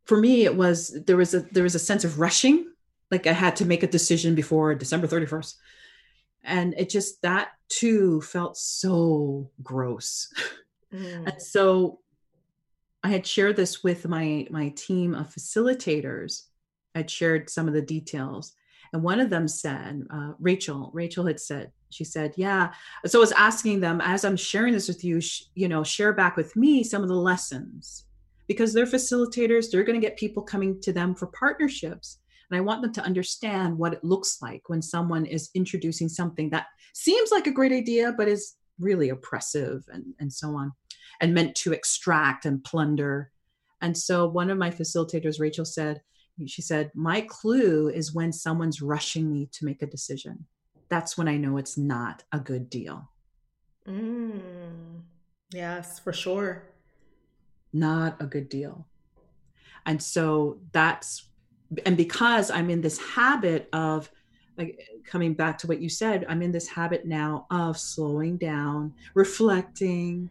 [0.05, 2.67] for me it was there was a there was a sense of rushing.
[3.11, 5.55] Like i had to make a decision before december 31st
[6.43, 10.31] and it just that too felt so gross.
[10.93, 11.27] Mm.
[11.27, 11.99] and so
[13.03, 16.43] i had shared this with my my team of facilitators.
[16.95, 18.53] I'd shared some of the details.
[18.93, 22.73] And one of them said uh, rachel rachel had said she said yeah.
[23.05, 26.13] So i was asking them as i'm sharing this with you sh- you know share
[26.13, 28.05] back with me some of the lessons
[28.53, 32.19] because they're facilitators, they're going to get people coming to them for partnerships.
[32.49, 36.51] And I want them to understand what it looks like when someone is introducing something
[36.51, 40.71] that seems like a great idea, but is really oppressive and, and so on,
[41.19, 43.31] and meant to extract and plunder.
[43.81, 46.01] And so one of my facilitators, Rachel, said,
[46.45, 50.45] she said, My clue is when someone's rushing me to make a decision.
[50.89, 53.09] That's when I know it's not a good deal.
[53.87, 55.01] Mm,
[55.51, 56.72] yes, for sure
[57.73, 58.87] not a good deal.
[59.85, 61.29] And so that's,
[61.85, 64.09] and because I'm in this habit of,
[64.57, 68.93] like coming back to what you said, I'm in this habit now of slowing down,
[69.15, 70.29] reflecting,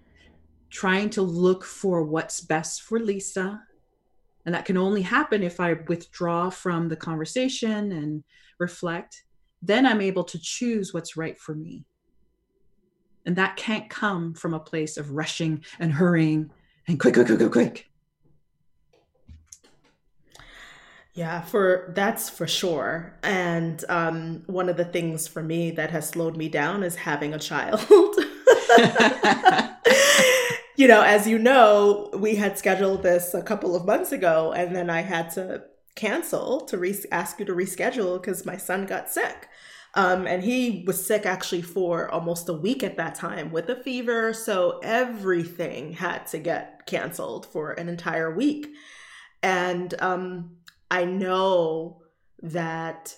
[0.71, 3.61] trying to look for what's best for Lisa.
[4.47, 8.25] And that can only happen if I withdraw from the conversation and
[8.59, 9.25] reflect.
[9.61, 11.85] Then I'm able to choose what's right for me.
[13.27, 16.51] And that can't come from a place of rushing and hurrying
[16.89, 17.89] and quick, quick, quick, quick, quick.
[21.15, 23.19] Yeah, for that's for sure.
[23.23, 27.35] And um, one of the things for me that has slowed me down is having
[27.35, 27.85] a child.
[30.77, 34.75] you know, as you know, we had scheduled this a couple of months ago, and
[34.75, 35.65] then I had to
[35.95, 39.49] cancel to ask you to reschedule because my son got sick.
[39.95, 43.77] Um, and he was sick actually for almost a week at that time with a
[43.77, 44.33] fever.
[44.33, 48.69] So everything had to get canceled for an entire week.
[49.43, 50.57] And um,
[50.91, 52.03] I know
[52.41, 53.17] that,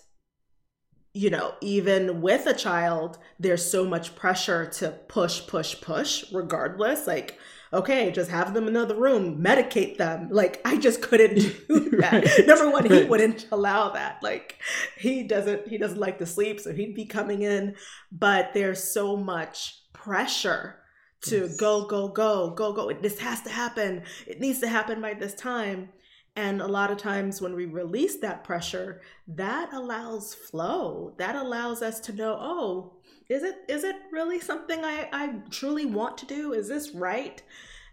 [1.12, 7.06] you know, even with a child, there's so much pressure to push, push, push, regardless.
[7.06, 7.38] Like,
[7.74, 10.28] okay, just have them in another room, medicate them.
[10.30, 11.34] Like I just couldn't
[11.68, 12.12] do that.
[12.12, 12.46] right.
[12.46, 13.08] Number one, he right.
[13.08, 14.22] wouldn't allow that.
[14.22, 14.58] Like
[14.96, 17.74] he doesn't he doesn't like to sleep, so he'd be coming in.
[18.10, 20.76] But there's so much pressure
[21.22, 21.56] to yes.
[21.56, 22.92] go, go, go, go, go.
[22.92, 24.02] This has to happen.
[24.26, 25.90] It needs to happen by this time.
[26.36, 31.14] And a lot of times when we release that pressure, that allows flow.
[31.18, 32.96] That allows us to know, oh,
[33.28, 36.52] is it is it really something I, I truly want to do?
[36.52, 37.42] Is this right?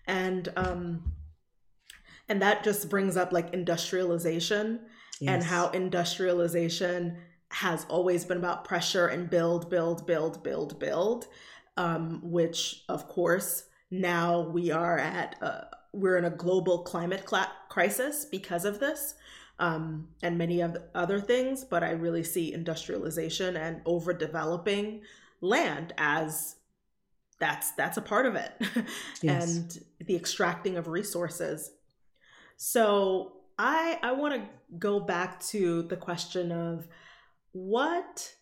[0.07, 1.13] And um
[2.27, 4.81] and that just brings up like industrialization
[5.19, 5.33] yes.
[5.33, 7.17] and how industrialization
[7.49, 11.27] has always been about pressure and build, build, build, build, build.
[11.77, 15.61] Um, which of course now we are at uh,
[15.93, 19.15] we're in a global climate cl- crisis because of this
[19.59, 21.63] um, and many of other things.
[21.63, 25.01] But I really see industrialization and overdeveloping
[25.41, 26.55] land as
[27.39, 28.53] that's that's a part of it.
[29.21, 29.57] Yes.
[29.57, 31.71] and the extracting of resources.
[32.57, 36.87] So i i want to go back to the question of
[37.51, 38.33] what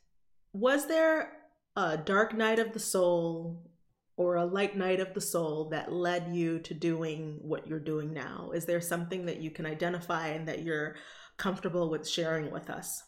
[0.54, 1.32] was there
[1.76, 3.70] a dark night of the soul
[4.18, 8.14] or a light night of the soul that led you to doing what you're doing
[8.14, 8.52] now?
[8.54, 10.98] Is there something that you can identify and that you're
[11.38, 13.02] comfortable with sharing with us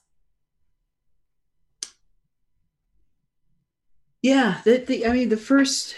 [4.21, 5.95] yeah the, the i mean the first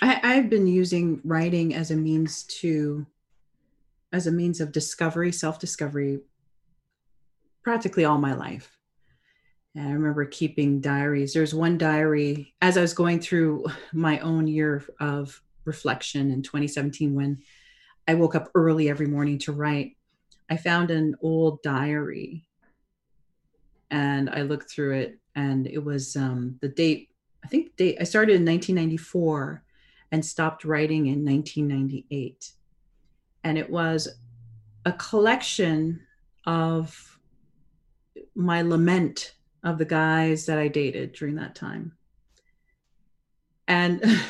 [0.00, 3.06] I, i've been using writing as a means to
[4.12, 6.20] as a means of discovery self-discovery
[7.62, 8.78] practically all my life.
[9.74, 11.34] And i remember keeping diaries.
[11.34, 17.14] There's one diary as i was going through my own year of reflection in 2017
[17.14, 17.42] when
[18.06, 19.98] i woke up early every morning to write
[20.48, 22.47] i found an old diary
[23.90, 27.10] and i looked through it and it was um, the date
[27.44, 29.62] i think date i started in 1994
[30.12, 32.52] and stopped writing in 1998
[33.44, 34.08] and it was
[34.84, 36.00] a collection
[36.46, 37.18] of
[38.34, 39.34] my lament
[39.64, 41.92] of the guys that i dated during that time.
[43.66, 44.02] And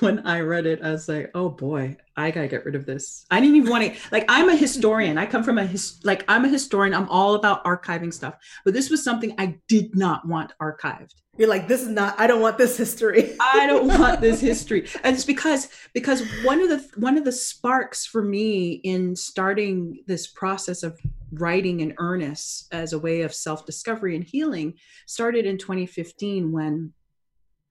[0.00, 3.24] when I read it, I was like, oh boy, I gotta get rid of this.
[3.30, 5.18] I didn't even want to like I'm a historian.
[5.18, 6.94] I come from a his like I'm a historian.
[6.94, 8.34] I'm all about archiving stuff.
[8.64, 11.14] But this was something I did not want archived.
[11.36, 13.36] You're like, this is not, I don't want this history.
[13.40, 14.88] I don't want this history.
[15.02, 20.02] And it's because because one of the one of the sparks for me in starting
[20.06, 20.98] this process of
[21.32, 24.74] writing in earnest as a way of self-discovery and healing
[25.06, 26.92] started in 2015 when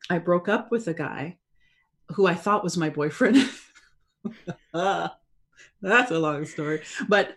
[0.09, 1.38] I broke up with a guy
[2.11, 3.37] who I thought was my boyfriend.
[4.73, 5.15] Ah,
[5.81, 6.81] that's a long story.
[7.07, 7.35] But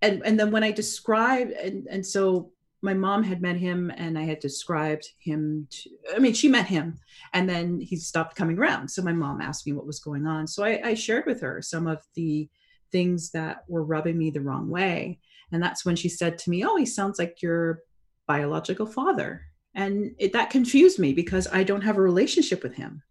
[0.00, 4.16] and and then when I described and and so my mom had met him and
[4.16, 7.00] I had described him to I mean she met him
[7.32, 8.88] and then he stopped coming around.
[8.88, 10.46] So my mom asked me what was going on.
[10.46, 12.48] So I, I shared with her some of the
[12.92, 15.18] things that were rubbing me the wrong way.
[15.50, 17.80] And that's when she said to me, Oh, he sounds like your
[18.26, 19.42] biological father.
[19.74, 23.02] And it, that confused me because I don't have a relationship with him.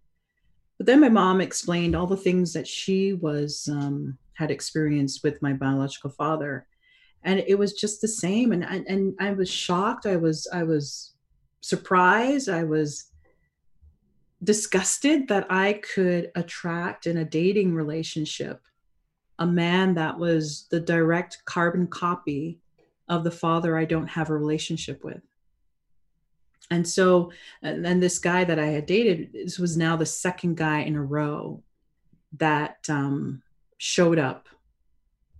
[0.78, 5.42] But then my mom explained all the things that she was um, had experienced with
[5.42, 6.68] my biological father,
[7.24, 8.52] and it was just the same.
[8.52, 10.06] And and, and I was shocked.
[10.06, 11.14] I was I was
[11.62, 12.50] surprised.
[12.50, 13.12] I was
[14.44, 18.62] disgusted that I could attract in a dating relationship
[19.40, 22.60] a man that was the direct carbon copy
[23.10, 25.22] of the father I don't have a relationship with
[26.72, 30.58] and so and then this guy that i had dated this was now the second
[30.58, 31.62] guy in a row
[32.38, 33.42] that um,
[33.78, 34.48] showed up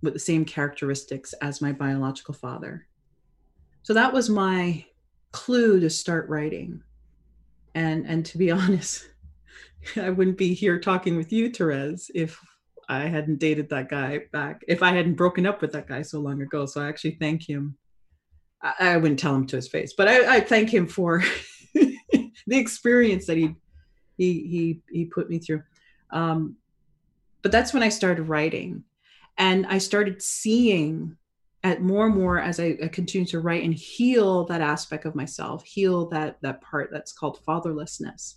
[0.02, 2.86] with the same characteristics as my biological father.
[3.82, 4.84] So that was my
[5.32, 6.82] clue to start writing.
[7.74, 9.08] And and to be honest
[9.96, 12.40] i wouldn't be here talking with you therese if
[12.88, 16.18] i hadn't dated that guy back if i hadn't broken up with that guy so
[16.18, 16.66] long ago.
[16.66, 17.76] So i actually thank him
[18.78, 21.22] I, I wouldn't tell him to his face, but I, I thank him for
[21.74, 23.54] the experience that he
[24.16, 25.62] he he he put me through.
[26.10, 26.56] Um,
[27.42, 28.84] but that's when I started writing,
[29.38, 31.16] and I started seeing
[31.62, 35.14] at more and more as I, I continue to write and heal that aspect of
[35.14, 38.34] myself, heal that that part that's called fatherlessness.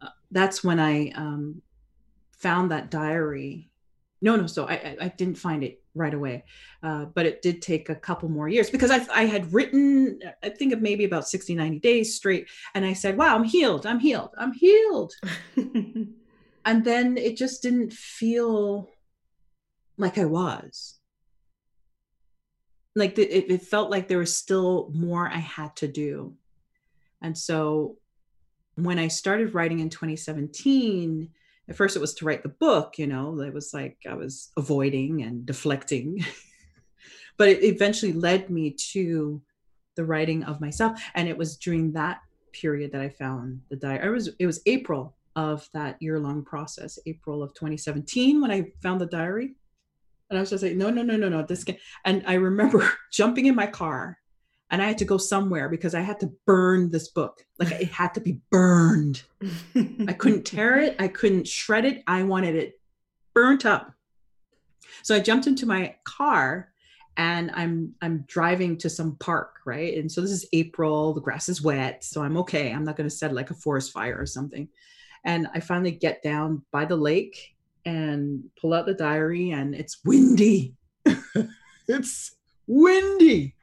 [0.00, 1.62] Uh, that's when I um,
[2.32, 3.70] found that diary.
[4.22, 6.44] No, no, so I, I, I didn't find it right away.
[6.82, 10.50] Uh, but it did take a couple more years because I, I had written, I
[10.50, 12.48] think of maybe about 60, 90 days straight.
[12.74, 13.86] And I said, wow, I'm healed.
[13.86, 14.30] I'm healed.
[14.38, 15.14] I'm healed.
[15.56, 18.88] and then it just didn't feel
[19.96, 20.98] like I was.
[22.96, 26.34] Like the, it, it felt like there was still more I had to do.
[27.22, 27.98] And so
[28.74, 31.30] when I started writing in 2017,
[31.70, 34.50] at first it was to write the book you know it was like i was
[34.56, 36.24] avoiding and deflecting.
[37.38, 39.40] But it eventually led me to
[39.96, 42.20] the writing of myself and it was during that
[42.52, 44.06] period that i found the diary.
[44.06, 48.70] It was it was april of that year long process april of 2017 when i
[48.82, 49.54] found the diary.
[50.28, 52.86] And i was just like no no no no no this can and i remember
[53.10, 54.18] jumping in my car
[54.70, 57.44] and I had to go somewhere because I had to burn this book.
[57.58, 59.22] Like it had to be burned.
[59.74, 62.02] I couldn't tear it, I couldn't shred it.
[62.06, 62.80] I wanted it
[63.34, 63.92] burnt up.
[65.02, 66.70] So I jumped into my car
[67.16, 69.96] and I'm I'm driving to some park, right?
[69.96, 72.72] And so this is April, the grass is wet, so I'm okay.
[72.72, 74.68] I'm not going to set like a forest fire or something.
[75.24, 79.98] And I finally get down by the lake and pull out the diary and it's
[80.04, 80.74] windy.
[81.88, 83.54] it's windy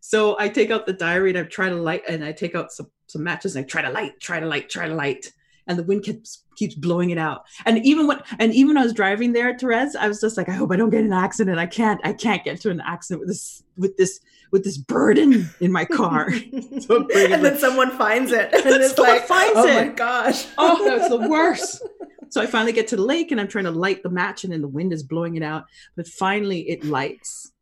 [0.00, 2.72] so I take out the diary and I try to light, and I take out
[2.72, 5.32] some, some matches and I try to light, try to light, try to light.
[5.66, 7.44] And the wind keeps keeps blowing it out.
[7.64, 10.36] And even when and even when I was driving there, at Therese, I was just
[10.36, 11.58] like, I hope I don't get an accident.
[11.58, 14.20] I can't, I can't get to an accident with this with this
[14.50, 16.30] with this burden in my car.
[16.80, 18.52] so and then someone finds it.
[18.52, 19.86] And it's like, finds oh it.
[19.88, 20.46] my gosh.
[20.58, 21.82] oh, that's the worst.
[22.30, 24.52] So I finally get to the lake and I'm trying to light the match and
[24.52, 25.66] then the wind is blowing it out.
[25.96, 27.52] But finally it lights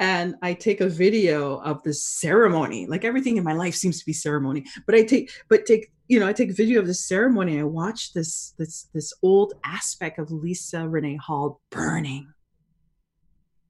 [0.00, 2.86] and I take a video of the ceremony.
[2.86, 6.18] Like everything in my life seems to be ceremony, but I take, but take, you
[6.18, 7.60] know, I take video of the ceremony.
[7.60, 12.32] I watch this, this, this old aspect of Lisa Renee Hall burning,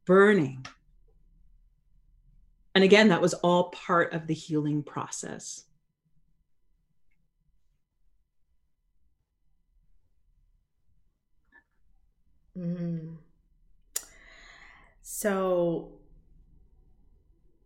[0.07, 0.65] burning.
[2.77, 5.65] And again, that was all part of the healing process.
[12.57, 13.17] Mm.
[15.03, 16.00] So,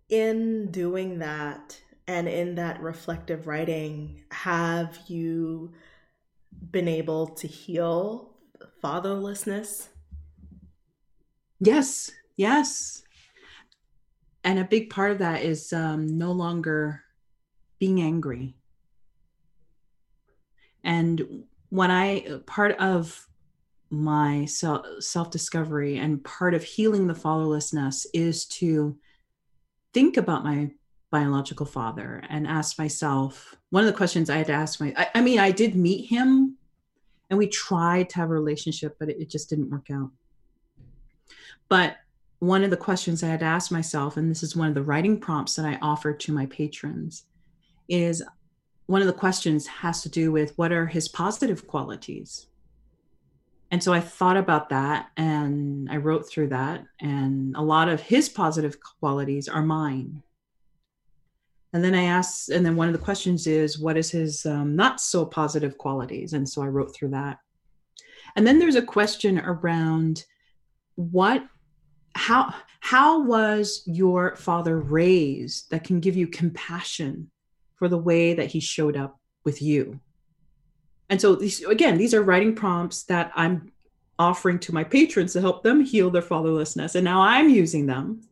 [0.08, 5.72] in doing that and in that reflective writing, have you
[6.70, 8.34] been able to heal
[8.82, 9.88] fatherlessness?
[11.60, 13.02] Yes, yes.
[14.42, 17.02] And a big part of that is um, no longer
[17.78, 18.54] being angry.
[20.82, 23.26] And when I, part of
[23.88, 28.98] my self discovery and part of healing the fatherlessness is to
[29.94, 30.70] think about my
[31.10, 35.08] biological father and ask myself one of the questions I had to ask my I,
[35.14, 36.58] I mean I did meet him
[37.30, 40.10] and we tried to have a relationship but it, it just didn't work out.
[41.68, 41.98] But
[42.40, 44.82] one of the questions I had to ask myself and this is one of the
[44.82, 47.24] writing prompts that I offer to my patrons
[47.88, 48.22] is
[48.86, 52.48] one of the questions has to do with what are his positive qualities
[53.74, 56.84] and so I thought about that and I wrote through that.
[57.00, 60.22] And a lot of his positive qualities are mine.
[61.72, 64.76] And then I asked, and then one of the questions is, what is his um,
[64.76, 66.34] not so positive qualities?
[66.34, 67.38] And so I wrote through that.
[68.36, 70.24] And then there's a question around
[70.94, 71.44] what,
[72.14, 77.28] how, how was your father raised that can give you compassion
[77.74, 79.98] for the way that he showed up with you?
[81.10, 83.72] And so these again, these are writing prompts that I'm
[84.18, 86.94] offering to my patrons to help them heal their fatherlessness.
[86.94, 88.22] And now I'm using them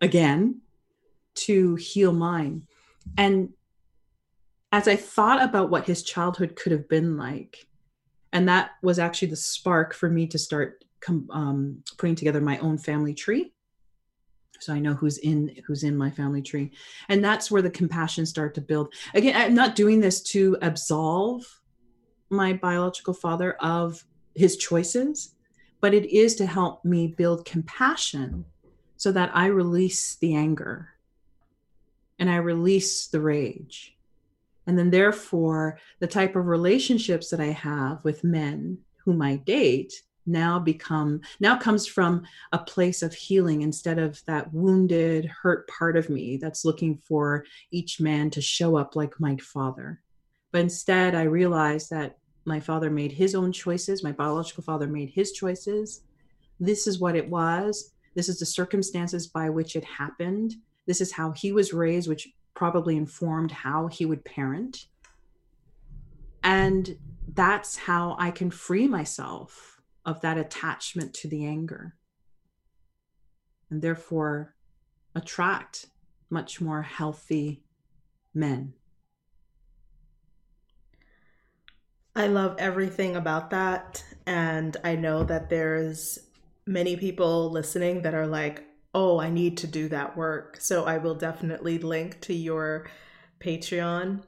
[0.00, 0.60] again
[1.34, 2.66] to heal mine.
[3.16, 3.50] And
[4.72, 7.66] as I thought about what his childhood could have been like,
[8.32, 10.84] and that was actually the spark for me to start
[11.30, 13.52] um, putting together my own family tree
[14.60, 16.72] so i know who's in who's in my family tree
[17.08, 21.57] and that's where the compassion start to build again i'm not doing this to absolve
[22.30, 24.04] my biological father of
[24.34, 25.34] his choices,
[25.80, 28.44] but it is to help me build compassion
[28.96, 30.90] so that I release the anger
[32.18, 33.96] and I release the rage.
[34.66, 39.94] And then, therefore, the type of relationships that I have with men whom I date
[40.26, 42.22] now become now comes from
[42.52, 47.46] a place of healing instead of that wounded hurt part of me that's looking for
[47.70, 50.02] each man to show up like my father
[50.52, 54.02] but instead, I realized that my father made his own choices.
[54.02, 56.02] My biological father made his choices.
[56.58, 57.92] This is what it was.
[58.14, 60.56] This is the circumstances by which it happened.
[60.86, 64.86] This is how he was raised, which probably informed how he would parent.
[66.42, 66.96] And
[67.34, 71.94] that's how I can free myself of that attachment to the anger
[73.70, 74.54] and therefore
[75.14, 75.86] attract
[76.30, 77.62] much more healthy
[78.32, 78.72] men.
[82.18, 84.02] I love everything about that.
[84.26, 86.18] And I know that there's
[86.66, 90.56] many people listening that are like, oh, I need to do that work.
[90.58, 92.90] So I will definitely link to your
[93.38, 94.24] Patreon.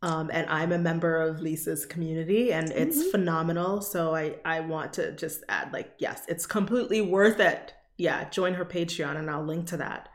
[0.00, 3.10] Um, and I'm a member of Lisa's community and it's mm-hmm.
[3.10, 3.82] phenomenal.
[3.82, 7.74] So I, I want to just add, like, yes, it's completely worth it.
[7.98, 10.08] Yeah, join her Patreon and I'll link to that.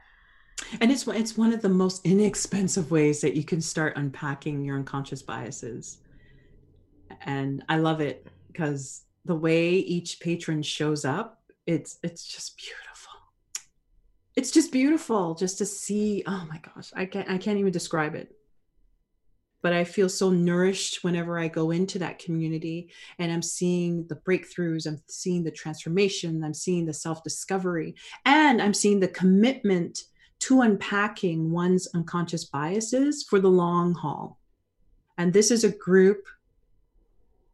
[0.82, 4.78] And it's it's one of the most inexpensive ways that you can start unpacking your
[4.78, 6.00] unconscious biases
[7.22, 13.14] and I love it because the way each patron shows up, it's it's just beautiful.
[14.36, 16.24] It's just beautiful just to see.
[16.26, 18.36] Oh my gosh, I can't I can't even describe it.
[19.62, 24.16] But I feel so nourished whenever I go into that community and I'm seeing the
[24.16, 27.96] breakthroughs, I'm seeing the transformation, I'm seeing the self discovery,
[28.26, 30.06] and I'm seeing the commitment
[30.40, 34.40] to unpacking one's unconscious biases for the long haul.
[35.18, 36.26] And this is a group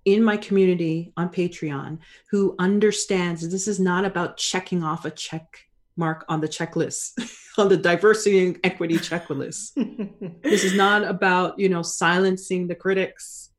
[0.06, 1.98] in my community on Patreon
[2.30, 5.66] who understands this is not about checking off a check
[5.98, 7.14] mark on the checklist
[7.58, 9.72] on the diversity and equity checklist.
[10.44, 13.50] This is not about you know silencing the critics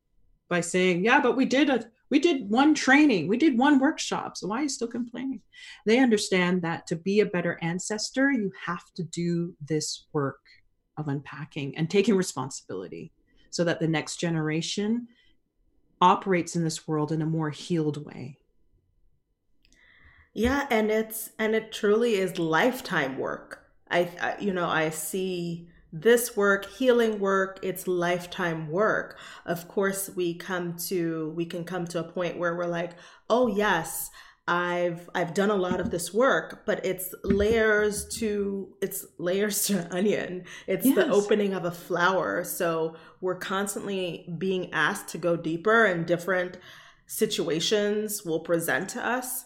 [0.49, 4.37] by saying yeah but we did a we did one training we did one workshop
[4.37, 5.41] so why are you still complaining?
[5.85, 10.39] They understand that to be a better ancestor you have to do this work
[10.97, 13.11] of unpacking and taking responsibility
[13.49, 15.07] so that the next generation
[16.01, 18.37] operates in this world in a more healed way.
[20.33, 23.63] Yeah, and it's and it truly is lifetime work.
[23.89, 30.09] I, I you know I see this work healing work it's lifetime work of course
[30.15, 32.91] we come to we can come to a point where we're like
[33.29, 34.11] oh yes
[34.47, 39.79] i've i've done a lot of this work but it's layers to it's layers to
[39.79, 40.95] an onion it's yes.
[40.95, 46.57] the opening of a flower so we're constantly being asked to go deeper and different
[47.05, 49.45] situations will present to us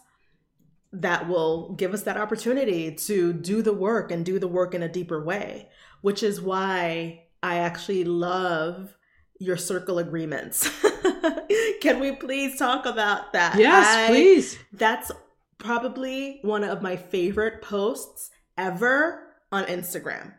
[0.93, 4.83] that will give us that opportunity to do the work and do the work in
[4.83, 5.67] a deeper way
[6.01, 8.95] which is why I actually love
[9.39, 10.69] your circle agreements.
[11.81, 13.57] Can we please talk about that?
[13.57, 14.57] Yes, I, please.
[14.73, 15.11] That's
[15.57, 20.33] probably one of my favorite posts ever on Instagram.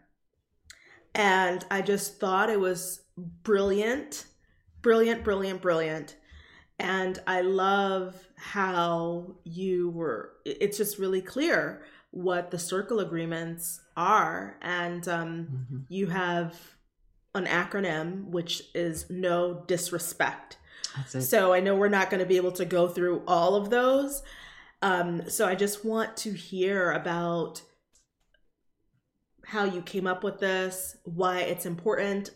[1.15, 3.03] And I just thought it was
[3.43, 4.27] brilliant,
[4.81, 6.17] brilliant, brilliant, brilliant.
[6.79, 14.57] And I love how you were, it's just really clear what the circle agreements are.
[14.63, 15.79] And um, mm-hmm.
[15.89, 16.57] you have
[17.35, 20.59] an acronym, which is no disrespect.
[21.23, 24.23] So I know we're not going to be able to go through all of those.
[24.83, 27.63] Um, so I just want to hear about
[29.47, 32.31] how you came up with this, why it's important,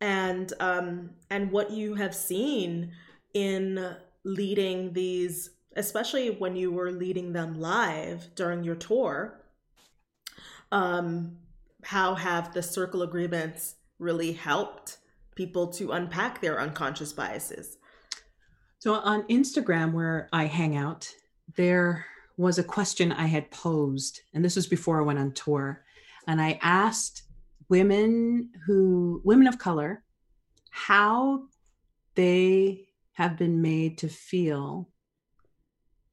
[0.00, 2.92] and um, and what you have seen
[3.34, 9.40] in leading these especially when you were leading them live during your tour
[10.72, 11.36] um,
[11.82, 14.98] how have the circle agreements really helped
[15.34, 17.78] people to unpack their unconscious biases
[18.78, 21.08] so on instagram where i hang out
[21.56, 22.06] there
[22.36, 25.82] was a question i had posed and this was before i went on tour
[26.26, 27.22] and i asked
[27.68, 30.02] women who women of color
[30.70, 31.44] how
[32.14, 34.88] they have been made to feel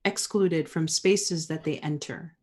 [0.04, 2.37] excluded from spaces that they enter.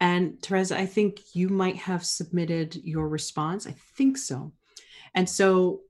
[0.00, 3.66] And Teresa, I think you might have submitted your response.
[3.66, 4.52] I think so.
[5.14, 5.82] And so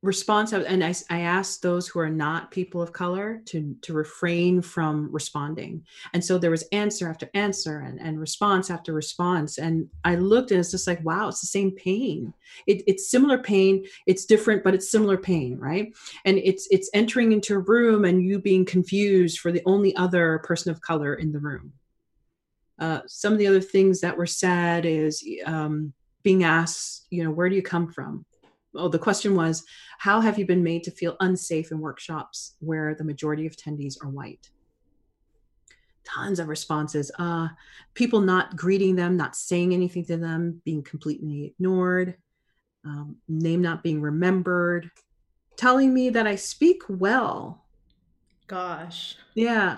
[0.00, 4.62] response and I, I asked those who are not people of color to to refrain
[4.62, 5.84] from responding.
[6.14, 9.58] And so there was answer after answer and, and response after response.
[9.58, 12.32] And i looked and it's just like wow it's the same pain.
[12.68, 13.84] It, it's similar pain.
[14.06, 15.92] It's different but it's similar pain right?
[16.24, 20.38] And it's it's entering into a room and you being confused for the only other
[20.44, 21.72] person of color in the room
[22.78, 27.30] uh, some of the other things that were said is um, being asked you know
[27.30, 28.24] where do you come from
[28.74, 29.64] oh, the question was,
[29.98, 34.02] how have you been made to feel unsafe in workshops where the majority of attendees
[34.02, 34.50] are white?
[36.04, 37.10] Tons of responses.
[37.18, 37.48] Uh,
[37.94, 42.16] people not greeting them, not saying anything to them, being completely ignored,
[42.84, 44.90] um, name not being remembered,
[45.56, 47.64] telling me that I speak well.
[48.46, 49.16] Gosh.
[49.34, 49.76] Yeah.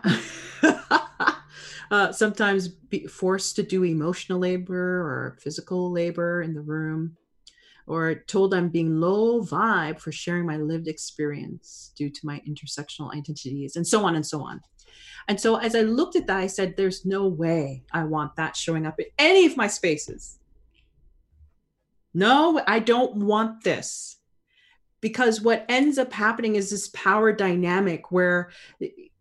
[1.90, 7.16] uh, sometimes be forced to do emotional labor or physical labor in the room
[7.86, 13.12] or told I'm being low vibe for sharing my lived experience due to my intersectional
[13.12, 14.60] identities, and so on and so on.
[15.26, 18.56] And so as I looked at that, I said, there's no way I want that
[18.56, 20.38] showing up in any of my spaces.
[22.14, 24.16] No, I don't want this.
[25.00, 28.50] Because what ends up happening is this power dynamic where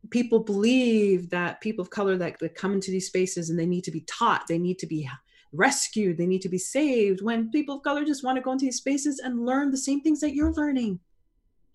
[0.09, 3.83] people believe that people of color that, that come into these spaces and they need
[3.83, 5.09] to be taught, they need to be
[5.51, 8.65] rescued, they need to be saved, when people of color just want to go into
[8.65, 10.99] these spaces and learn the same things that you're learning.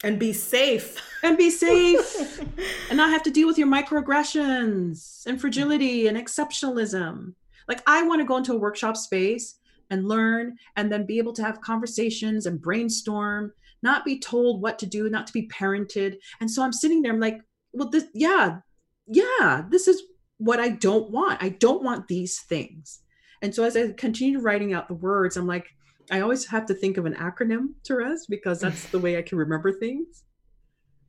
[0.02, 1.00] And be safe.
[1.22, 2.40] And be safe.
[2.90, 7.34] and not have to deal with your microaggressions and fragility and exceptionalism.
[7.68, 9.56] Like, I want to go into a workshop space
[9.90, 13.52] and learn and then be able to have conversations and brainstorm,
[13.82, 16.18] not be told what to do, not to be parented.
[16.40, 17.40] And so I'm sitting there, I'm like,
[17.74, 18.58] well, this, yeah,
[19.06, 20.02] yeah, this is
[20.38, 21.42] what I don't want.
[21.42, 23.00] I don't want these things.
[23.42, 25.66] And so as I continue writing out the words, I'm like,
[26.10, 29.38] I always have to think of an acronym, Therese, because that's the way I can
[29.38, 30.24] remember things.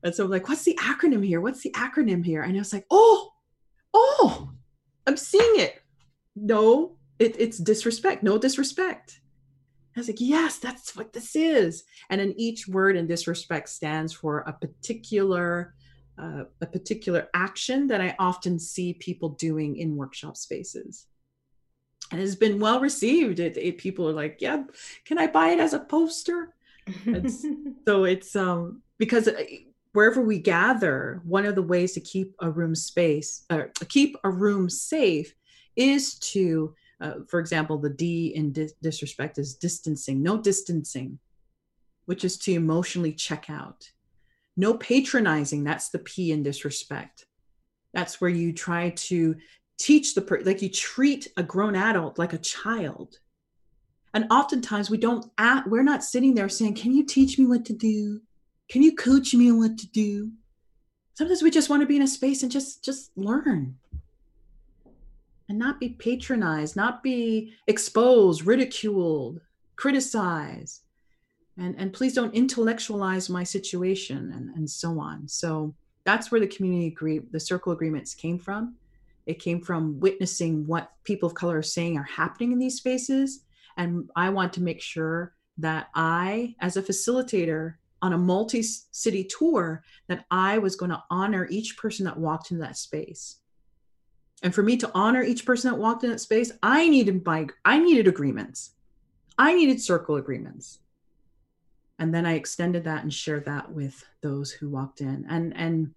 [0.03, 1.41] And so I'm like, what's the acronym here?
[1.41, 2.43] What's the acronym here?
[2.43, 3.31] And I was like, oh,
[3.93, 4.51] oh,
[5.07, 5.81] I'm seeing it.
[6.35, 8.23] No, it, it's disrespect.
[8.23, 9.19] No disrespect.
[9.95, 11.85] I was like, yes, that's what this is.
[12.09, 15.73] And then each word in disrespect stands for a particular
[16.17, 21.07] uh, a particular action that I often see people doing in workshop spaces
[22.11, 23.39] and it's been well received.
[23.39, 24.63] It, it, people are like, yeah,
[25.05, 26.53] can I buy it as a poster?
[27.87, 29.43] so it's um because uh,
[29.93, 34.15] wherever we gather, one of the ways to keep a room space or uh, keep
[34.23, 35.33] a room safe
[35.75, 41.19] is to, uh, for example, the D in dis- disrespect is distancing, no distancing,
[42.05, 43.89] which is to emotionally check out.
[44.57, 47.25] No patronizing, that's the P in disrespect.
[47.93, 49.35] That's where you try to
[49.77, 53.19] teach the per- like you treat a grown adult like a child.
[54.13, 57.65] And oftentimes we don't at we're not sitting there saying can you teach me what
[57.65, 58.21] to do?
[58.69, 60.31] Can you coach me on what to do?
[61.15, 63.75] Sometimes we just want to be in a space and just just learn.
[65.47, 69.41] And not be patronized not be exposed ridiculed
[69.75, 70.81] criticized
[71.57, 75.27] and and please don't intellectualize my situation and and so on.
[75.27, 78.75] So that's where the community agree the circle agreements came from.
[79.25, 83.41] It came from witnessing what people of color are saying are happening in these spaces
[83.77, 89.83] and i want to make sure that i as a facilitator on a multi-city tour
[90.07, 93.37] that i was going to honor each person that walked into that space.
[94.43, 97.47] And for me to honor each person that walked in that space i needed by
[97.63, 98.71] i needed agreements.
[99.37, 100.79] I needed circle agreements
[101.99, 105.25] and then i extended that and shared that with those who walked in.
[105.29, 105.93] And and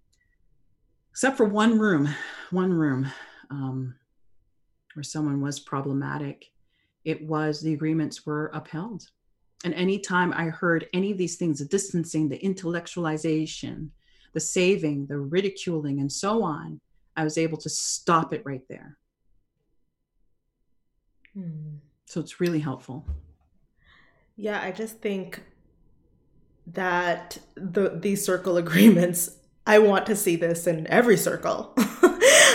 [1.11, 2.09] except for one room
[2.51, 3.11] one room
[3.51, 3.94] um,
[4.94, 6.46] where someone was problematic
[7.05, 9.09] it was the agreements were upheld.
[9.64, 13.90] And anytime i heard any of these things the distancing the intellectualization
[14.34, 16.80] the saving the ridiculing and so on
[17.16, 18.99] i was able to stop it right there.
[21.34, 21.76] Hmm.
[22.07, 23.05] so it's really helpful.
[24.36, 25.42] Yeah i just think
[26.74, 29.30] that the these circle agreements
[29.66, 31.74] I want to see this in every circle.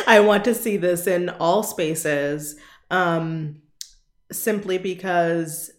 [0.07, 2.55] I want to see this in all spaces
[2.91, 3.61] um
[4.31, 5.71] simply because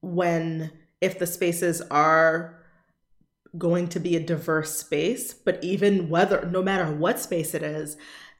[0.00, 0.70] when
[1.00, 2.58] if the spaces are
[3.56, 7.96] going to be a diverse space, but even whether no matter what space it is,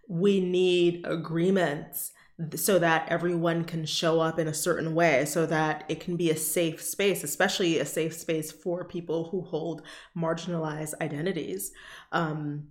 [0.07, 2.13] we need agreements
[2.55, 6.31] so that everyone can show up in a certain way so that it can be
[6.31, 9.83] a safe space especially a safe space for people who hold
[10.17, 11.73] marginalized identities.
[12.13, 12.69] Um,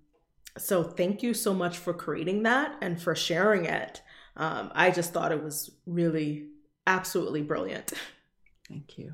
[0.57, 4.01] so thank you so much for creating that and for sharing it.
[4.35, 6.49] Um, i just thought it was really
[6.85, 7.93] absolutely brilliant.
[8.67, 9.13] Thank you.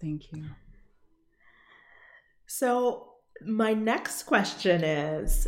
[0.00, 0.44] Thank you.
[2.46, 3.14] So
[3.44, 5.46] my next question is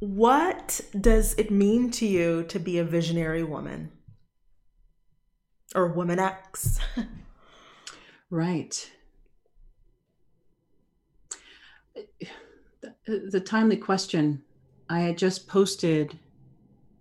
[0.00, 3.90] what does it mean to you to be a visionary woman
[5.74, 6.78] or woman X?
[8.30, 8.90] right.
[13.06, 14.42] The, timely question.
[14.88, 16.16] I had just posted,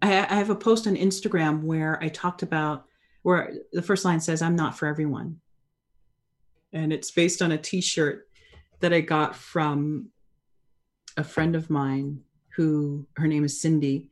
[0.02, 2.86] I, I have a post on Instagram where I talked about,
[3.22, 5.40] where the first line says, I'm not for everyone.
[6.74, 8.28] And it's based on a t shirt
[8.80, 10.10] that I got from
[11.16, 12.22] a friend of mine
[12.58, 14.10] who her name is Cindy,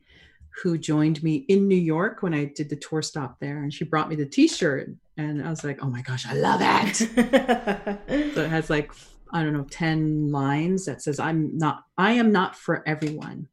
[0.62, 3.58] who joined me in New York when I did the tour stop there.
[3.58, 4.88] And she brought me the t shirt.
[5.18, 6.96] And I was like, oh my gosh, I love it.
[8.34, 8.92] so it has like,
[9.32, 13.48] I don't know, 10 lines that says, I'm not, I am not for everyone.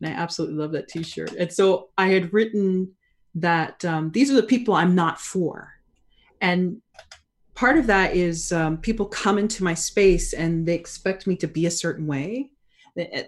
[0.00, 1.32] And I absolutely love that t shirt.
[1.32, 2.92] And so I had written
[3.36, 5.72] that um, these are the people I'm not for.
[6.42, 6.82] And
[7.54, 11.46] part of that is um, people come into my space and they expect me to
[11.46, 12.50] be a certain way.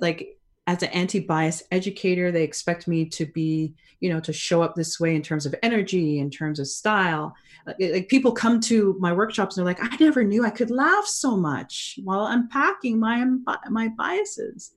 [0.01, 0.38] Like
[0.69, 5.01] as an anti-bias educator they expect me to be you know to show up this
[5.01, 7.35] way in terms of energy in terms of style.
[7.67, 10.45] Uh, like people come to my workshops and they're like i never knew.
[10.45, 14.75] I could laugh so much while unpacking my um, my biases.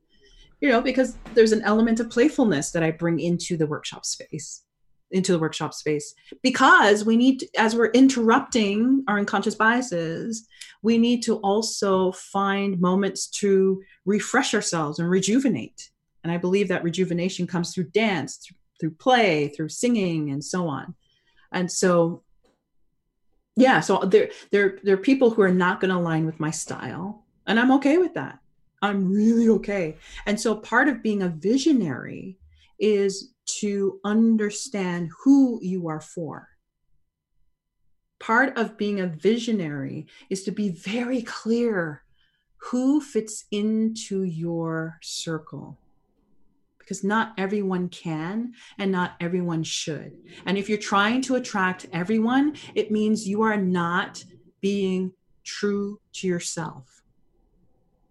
[0.61, 4.63] You know because there's an element of playfulness that i bring into the workshop space
[5.11, 6.13] into the workshop space.
[6.41, 10.47] Because we need to, as we're interrupting our unconscious biases
[10.81, 15.89] we need to also find moments to refresh ourselves and rejuvenate.
[16.23, 20.67] And i believe that rejuvenation comes through dance through, through play through singing and so
[20.67, 20.95] on.
[21.51, 22.23] And so
[23.57, 26.49] yeah so there there there are people who are not going to align with my
[26.49, 28.39] style and i'm okay with that.
[28.83, 29.97] I'm really okay.
[30.25, 32.39] And so part of being a visionary
[32.79, 36.49] is to understand who you are for.
[38.19, 42.03] Part of being a visionary is to be very clear
[42.57, 45.79] who fits into your circle.
[46.77, 50.17] Because not everyone can and not everyone should.
[50.45, 54.23] And if you're trying to attract everyone, it means you are not
[54.59, 57.01] being true to yourself.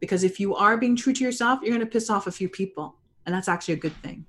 [0.00, 2.48] Because if you are being true to yourself, you're going to piss off a few
[2.48, 2.96] people.
[3.26, 4.24] And that's actually a good thing.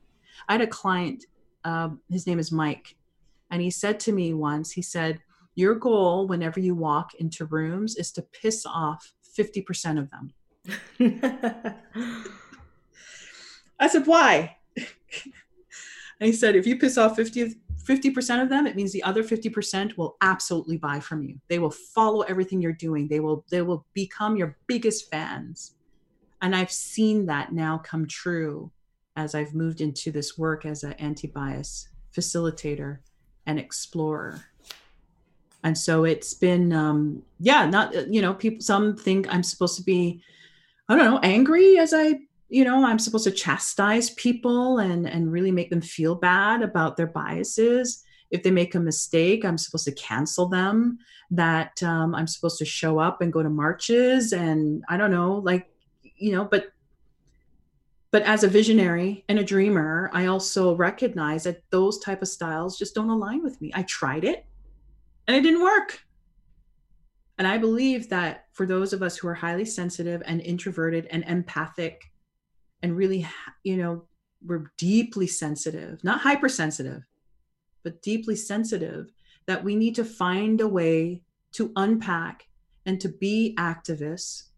[0.47, 1.25] I had a client,
[1.63, 2.95] um, his name is Mike,
[3.49, 5.19] and he said to me once, he said,
[5.55, 10.33] Your goal whenever you walk into rooms is to piss off 50% of them.
[13.79, 14.57] I said, Why?
[14.77, 14.85] and
[16.19, 19.97] he said, If you piss off 50, 50% of them, it means the other 50%
[19.97, 21.39] will absolutely buy from you.
[21.49, 23.07] They will follow everything you're doing.
[23.07, 25.75] They will they will become your biggest fans.
[26.41, 28.71] And I've seen that now come true
[29.15, 32.99] as I've moved into this work as an anti bias facilitator,
[33.45, 34.45] and explorer.
[35.63, 39.83] And so it's been, um, yeah, not, you know, people, some think I'm supposed to
[39.83, 40.21] be,
[40.89, 45.31] I don't know, angry as I, you know, I'm supposed to chastise people and, and
[45.31, 48.03] really make them feel bad about their biases.
[48.31, 50.97] If they make a mistake, I'm supposed to cancel them,
[51.29, 55.35] that um, I'm supposed to show up and go to marches and I don't know,
[55.35, 55.69] like,
[56.01, 56.71] you know, but
[58.11, 62.77] but as a visionary and a dreamer i also recognize that those type of styles
[62.77, 63.71] just don't align with me.
[63.73, 64.45] I tried it
[65.27, 66.01] and it didn't work.
[67.37, 71.23] And i believe that for those of us who are highly sensitive and introverted and
[71.23, 72.03] empathic
[72.83, 73.27] and really
[73.63, 74.03] you know
[74.45, 77.03] we're deeply sensitive not hypersensitive
[77.83, 79.11] but deeply sensitive
[79.47, 81.21] that we need to find a way
[81.53, 82.47] to unpack
[82.85, 84.50] and to be activists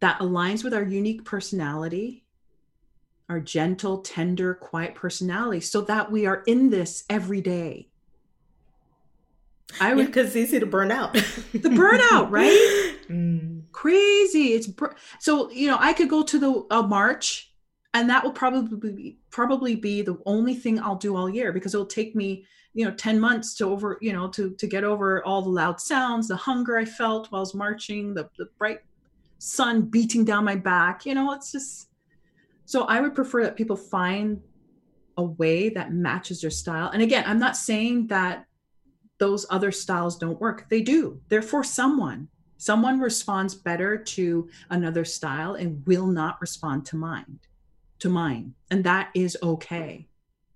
[0.00, 2.24] that aligns with our unique personality,
[3.28, 7.88] our gentle, tender, quiet personality, so that we are in this every day.
[9.80, 11.14] I would because yeah, it's easy to burn out.
[11.52, 12.92] the burnout, right?
[13.06, 13.62] Mm.
[13.70, 14.54] Crazy.
[14.54, 17.52] It's br- so you know I could go to the a march,
[17.94, 21.72] and that will probably be, probably be the only thing I'll do all year because
[21.72, 25.24] it'll take me you know 10 months to over you know to to get over
[25.24, 28.80] all the loud sounds the hunger i felt while i was marching the, the bright
[29.38, 31.06] sun beating down my back.
[31.06, 31.88] You know, it's just
[32.64, 34.40] so I would prefer that people find
[35.16, 36.90] a way that matches their style.
[36.90, 38.46] And again, I'm not saying that
[39.18, 40.68] those other styles don't work.
[40.68, 41.20] They do.
[41.28, 42.28] They're for someone.
[42.58, 47.38] Someone responds better to another style and will not respond to mine,
[48.00, 48.54] to mine.
[48.70, 50.08] And that is okay.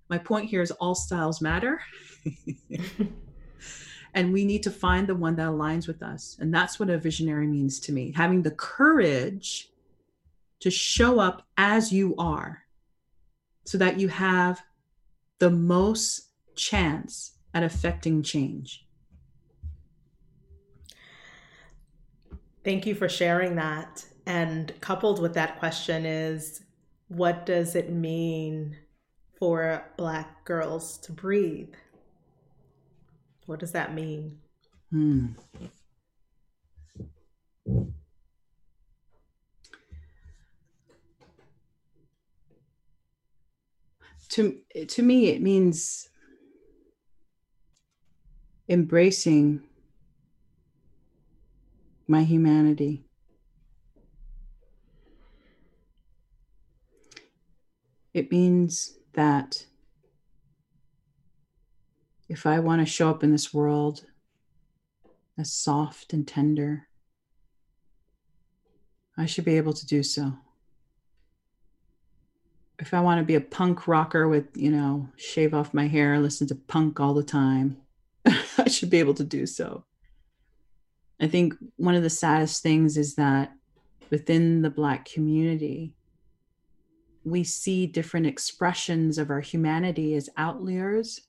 [0.09, 1.81] My point here is all styles matter.
[4.13, 6.37] and we need to find the one that aligns with us.
[6.39, 9.69] And that's what a visionary means to me having the courage
[10.59, 12.63] to show up as you are
[13.65, 14.61] so that you have
[15.39, 18.85] the most chance at affecting change.
[22.63, 24.05] Thank you for sharing that.
[24.27, 26.63] And coupled with that question is
[27.07, 28.77] what does it mean
[29.39, 31.73] for black girls to breathe
[33.51, 34.39] what does that mean?
[34.91, 35.25] Hmm.
[44.29, 46.07] To, to me, it means
[48.69, 49.61] embracing
[52.07, 53.03] my humanity.
[58.13, 59.65] It means that
[62.31, 64.05] if I want to show up in this world
[65.37, 66.87] as soft and tender,
[69.17, 70.31] I should be able to do so.
[72.79, 76.19] If I want to be a punk rocker with, you know, shave off my hair,
[76.19, 77.75] listen to punk all the time,
[78.25, 79.83] I should be able to do so.
[81.19, 83.51] I think one of the saddest things is that
[84.09, 85.95] within the Black community,
[87.25, 91.19] we see different expressions of our humanity as outliers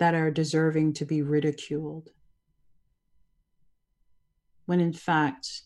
[0.00, 2.08] that are deserving to be ridiculed.
[4.64, 5.62] When in fact,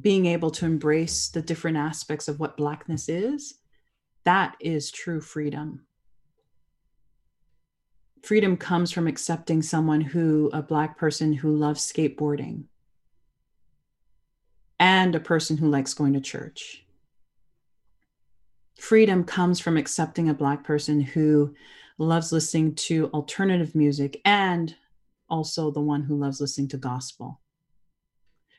[0.00, 3.58] being able to embrace the different aspects of what Blackness is,
[4.24, 5.84] that is true freedom.
[8.22, 12.64] Freedom comes from accepting someone who, a Black person who loves skateboarding,
[14.80, 16.86] and a person who likes going to church.
[18.78, 21.54] Freedom comes from accepting a Black person who
[21.98, 24.74] loves listening to alternative music and
[25.28, 27.40] also the one who loves listening to gospel.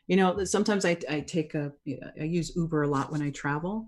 [0.08, 1.72] You know, sometimes I, I take a,
[2.20, 3.88] I use Uber a lot when I travel,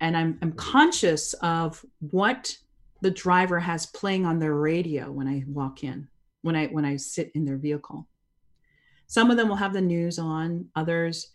[0.00, 2.56] and I'm, I'm conscious of what
[3.02, 6.08] the driver has playing on their radio when I walk in,
[6.42, 8.08] when I when I sit in their vehicle.
[9.06, 11.30] Some of them will have the news on, others,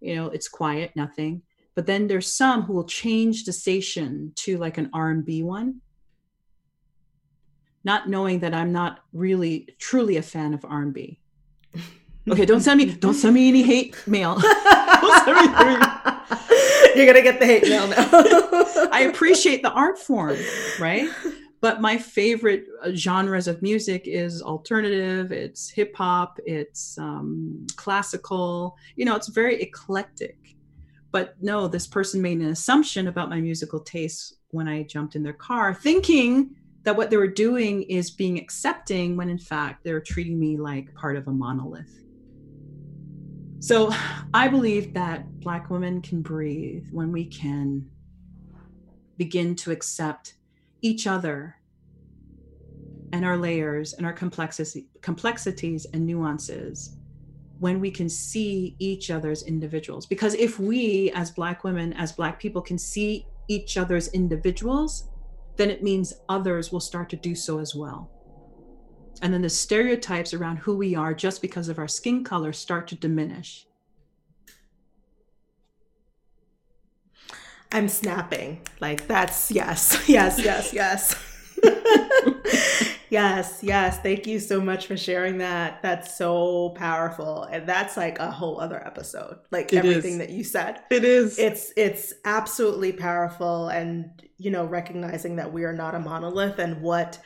[0.00, 1.42] you know, it's quiet, nothing.
[1.74, 5.80] But then there's some who will change the station to like an R&B one
[7.86, 11.20] not knowing that I'm not really truly a fan of R&B.
[12.28, 14.36] Okay, don't send me don't send me any hate mail.
[14.40, 14.50] You're
[17.06, 18.08] gonna get the hate mail now.
[18.90, 20.36] I appreciate the art form,
[20.80, 21.08] right?
[21.60, 28.76] But my favorite uh, genres of music is alternative, it's hip hop, it's um, classical.
[28.96, 30.56] You know, it's very eclectic.
[31.12, 35.22] But no, this person made an assumption about my musical tastes when I jumped in
[35.22, 36.56] their car, thinking
[36.86, 40.94] that what they were doing is being accepting when in fact they're treating me like
[40.94, 42.04] part of a monolith.
[43.58, 43.92] So
[44.32, 47.90] I believe that Black women can breathe when we can
[49.16, 50.34] begin to accept
[50.80, 51.56] each other
[53.12, 56.98] and our layers and our complexities and nuances
[57.58, 60.06] when we can see each other's individuals.
[60.06, 65.08] Because if we, as Black women, as Black people, can see each other's individuals,
[65.56, 68.10] then it means others will start to do so as well.
[69.22, 72.86] And then the stereotypes around who we are just because of our skin color start
[72.88, 73.66] to diminish.
[77.72, 78.60] I'm snapping.
[78.80, 81.14] Like, that's yes, yes, yes, yes.
[83.16, 83.98] yes, yes.
[84.00, 85.82] Thank you so much for sharing that.
[85.82, 87.44] That's so powerful.
[87.44, 89.38] And that's like a whole other episode.
[89.50, 90.18] Like it everything is.
[90.18, 90.80] that you said.
[90.90, 91.38] It is.
[91.38, 96.82] It's it's absolutely powerful and you know, recognizing that we are not a monolith and
[96.82, 97.18] what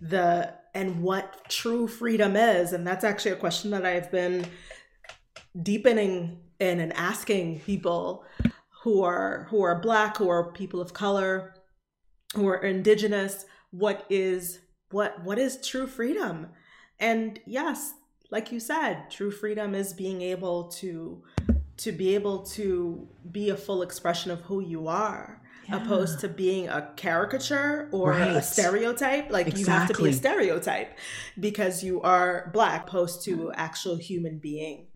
[0.00, 2.72] the and what true freedom is.
[2.72, 4.46] And that's actually a question that I've been
[5.62, 8.24] deepening in and asking people
[8.82, 11.54] who are who are black, who are people of color,
[12.34, 14.60] who are indigenous, what is
[14.90, 16.48] what what is true freedom?
[16.98, 17.94] And yes,
[18.30, 21.22] like you said, true freedom is being able to
[21.78, 25.82] to be able to be a full expression of who you are yeah.
[25.82, 28.36] opposed to being a caricature or right.
[28.36, 29.60] a stereotype like exactly.
[29.60, 30.98] you have to be a stereotype
[31.38, 34.86] because you are black opposed to actual human being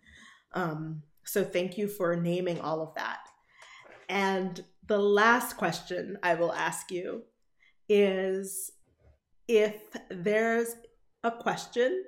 [0.54, 3.20] um, so thank you for naming all of that
[4.08, 7.22] and the last question i will ask you
[7.88, 8.72] is
[9.52, 10.74] if there's
[11.22, 12.04] a question,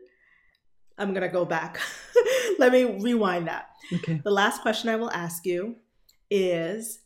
[0.97, 1.79] I'm going to go back.
[2.59, 3.69] Let me rewind that.
[3.93, 4.21] Okay.
[4.25, 5.77] The last question I will ask you
[6.31, 7.01] is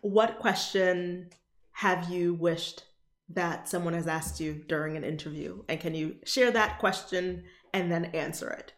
[0.00, 1.30] what question
[1.72, 2.84] have you wished
[3.30, 5.64] that someone has asked you during an interview?
[5.68, 8.74] And can you share that question and then answer it?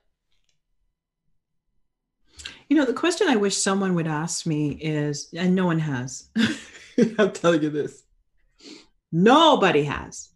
[2.70, 6.30] You know, the question I wish someone would ask me is, and no one has.
[7.18, 8.03] I'm telling you this.
[9.12, 10.30] Nobody has.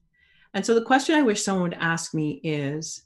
[0.52, 3.04] And so the question I wish someone would ask me is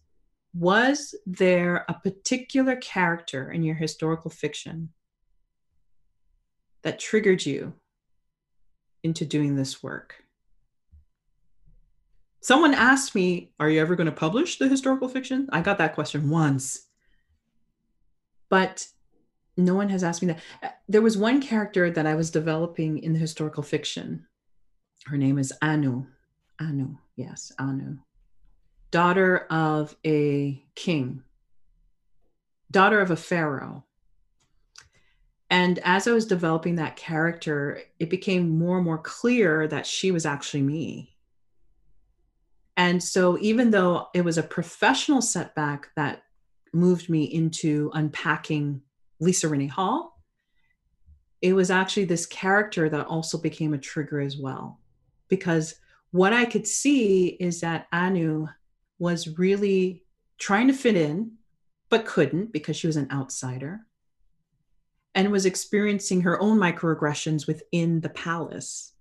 [0.54, 4.90] Was there a particular character in your historical fiction
[6.82, 7.74] that triggered you
[9.02, 10.24] into doing this work?
[12.40, 15.48] Someone asked me, Are you ever going to publish the historical fiction?
[15.52, 16.86] I got that question once.
[18.48, 18.86] But
[19.56, 20.40] no one has asked me that.
[20.62, 24.26] Uh, there was one character that I was developing in the historical fiction.
[25.06, 26.06] Her name is Anu.
[26.60, 27.98] Anu, yes, Anu.
[28.90, 31.22] Daughter of a king,
[32.70, 33.84] daughter of a pharaoh.
[35.50, 40.10] And as I was developing that character, it became more and more clear that she
[40.10, 41.16] was actually me.
[42.76, 46.24] And so, even though it was a professional setback that
[46.72, 48.82] moved me into unpacking
[49.20, 50.20] Lisa Renee Hall,
[51.40, 54.80] it was actually this character that also became a trigger as well.
[55.28, 55.76] Because
[56.14, 58.46] what I could see is that Anu
[59.00, 60.04] was really
[60.38, 61.32] trying to fit in,
[61.90, 63.80] but couldn't because she was an outsider,
[65.16, 68.92] and was experiencing her own microaggressions within the palace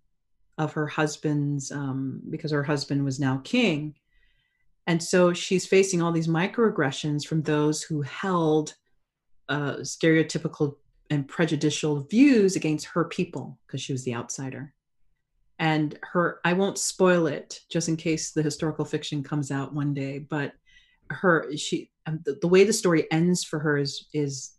[0.58, 3.94] of her husband's, um, because her husband was now king.
[4.88, 8.74] And so she's facing all these microaggressions from those who held
[9.50, 10.78] uh, stereotypical
[11.12, 14.74] and prejudicial views against her people because she was the outsider
[15.60, 19.94] and her i won't spoil it just in case the historical fiction comes out one
[19.94, 20.54] day but
[21.10, 24.52] her she um, the, the, way the story ends for her is is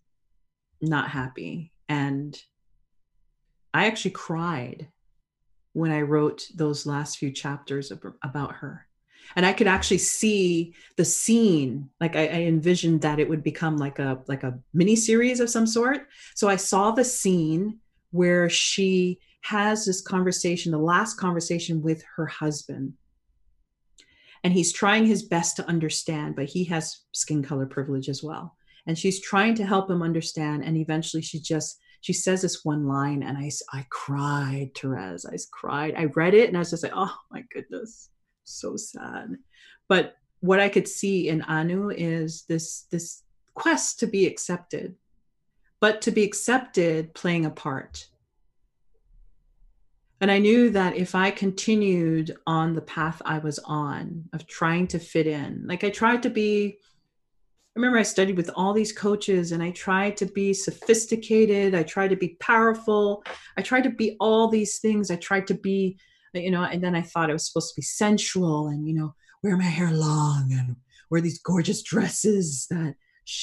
[0.80, 1.72] not happy.
[1.88, 2.38] And
[3.72, 4.88] i actually cried
[5.72, 7.92] when i wrote those last few chapters
[8.22, 8.86] about her.
[9.36, 13.76] And i could actually see the scene like I, I envisioned that it would become
[13.76, 16.08] like a like a mini series of some sort.
[16.34, 17.78] So i saw the scene
[18.10, 22.94] where she has this conversation, the last conversation with her husband.
[24.42, 28.56] And he's trying his best to understand, but he has skin color privilege as well.
[28.86, 30.64] And she's trying to help him understand.
[30.64, 35.26] And eventually she just, she says this one line, and I, I cried, Therese.
[35.26, 35.94] I cried.
[35.94, 38.08] I read it and I was just like, oh my goodness,
[38.44, 39.36] so sad.
[39.88, 43.22] But what I could see in Anu is this, this
[43.52, 44.94] quest to be accepted,
[45.80, 48.08] but to be accepted playing a part
[50.20, 54.86] and I knew that if I continued on the path I was on of trying
[54.88, 56.78] to fit in, like I tried to be,
[57.76, 61.74] I remember I studied with all these coaches and I tried to be sophisticated.
[61.74, 63.24] I tried to be powerful.
[63.56, 65.10] I tried to be all these things.
[65.10, 65.98] I tried to be,
[66.32, 69.14] you know, and then I thought I was supposed to be sensual and, you know,
[69.42, 70.76] wear my hair long and
[71.10, 72.94] wear these gorgeous dresses that,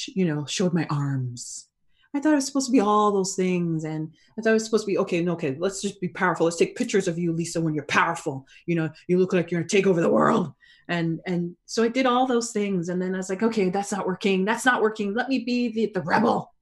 [0.08, 1.68] you know, showed my arms.
[2.14, 3.84] I thought it was supposed to be all those things.
[3.84, 6.44] And I thought it was supposed to be, okay, no, okay, let's just be powerful.
[6.44, 8.46] Let's take pictures of you, Lisa, when you're powerful.
[8.66, 10.52] You know, you look like you're gonna take over the world.
[10.88, 12.88] And and so I did all those things.
[12.88, 14.44] And then I was like, okay, that's not working.
[14.44, 15.14] That's not working.
[15.14, 16.52] Let me be the, the rebel.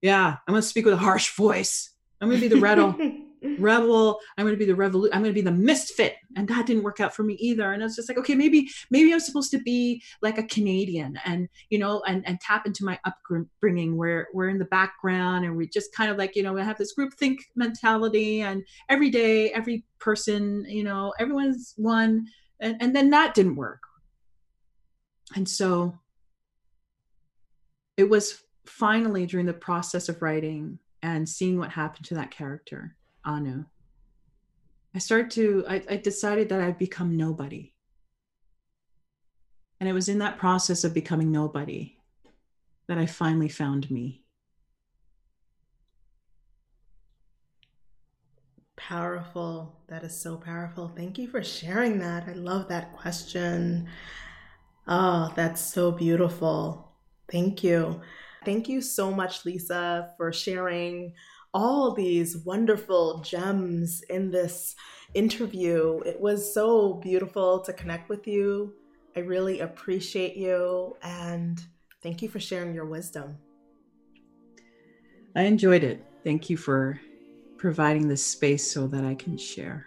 [0.00, 1.90] Yeah, I'm gonna speak with a harsh voice.
[2.20, 2.96] I'm gonna be the rebel.
[3.58, 6.14] rebel i'm going to be the revolution i'm going to be the misfit.
[6.36, 7.72] And that didn't work out for me either.
[7.72, 11.18] And i was just like okay maybe maybe i'm supposed to be like a canadian
[11.24, 15.44] and you know and and tap into my upbringing where we're in the background.
[15.44, 18.64] And we just kind of like you know we have this group think mentality and
[18.88, 22.26] every day every person you know everyone's one.
[22.60, 23.82] And, and then that didn't work.
[25.34, 25.98] And so
[27.96, 32.95] it was finally during the process of writing and seeing what happened to that character
[33.26, 33.64] Anu.
[34.94, 37.74] I started to, I, I decided that I'd become nobody.
[39.78, 41.98] And it was in that process of becoming nobody
[42.88, 44.22] that I finally found me.
[48.76, 49.80] Powerful.
[49.88, 50.88] That is so powerful.
[50.96, 52.28] Thank you for sharing that.
[52.28, 53.88] I love that question.
[54.86, 56.92] Oh, that's so beautiful.
[57.30, 58.00] Thank you.
[58.44, 61.14] Thank you so much, Lisa, for sharing
[61.56, 64.76] all these wonderful gems in this
[65.14, 66.00] interview.
[66.04, 68.74] It was so beautiful to connect with you.
[69.16, 71.58] I really appreciate you and
[72.02, 73.38] thank you for sharing your wisdom.
[75.34, 76.04] I enjoyed it.
[76.24, 77.00] Thank you for
[77.56, 79.86] providing this space so that I can share.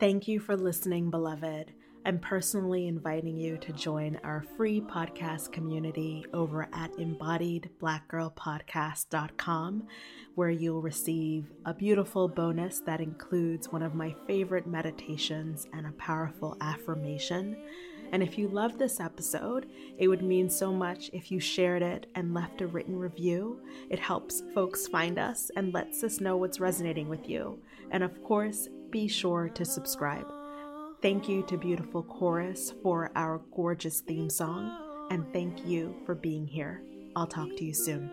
[0.00, 1.72] Thank you for listening, beloved.
[2.06, 9.86] I'm personally inviting you to join our free podcast community over at embodiedblackgirlpodcast.com,
[10.34, 15.92] where you'll receive a beautiful bonus that includes one of my favorite meditations and a
[15.92, 17.56] powerful affirmation.
[18.12, 22.04] And if you love this episode, it would mean so much if you shared it
[22.14, 23.62] and left a written review.
[23.88, 27.60] It helps folks find us and lets us know what's resonating with you.
[27.90, 30.26] And of course, be sure to subscribe.
[31.04, 34.74] Thank you to Beautiful Chorus for our gorgeous theme song,
[35.10, 36.80] and thank you for being here.
[37.14, 38.10] I'll talk to you soon.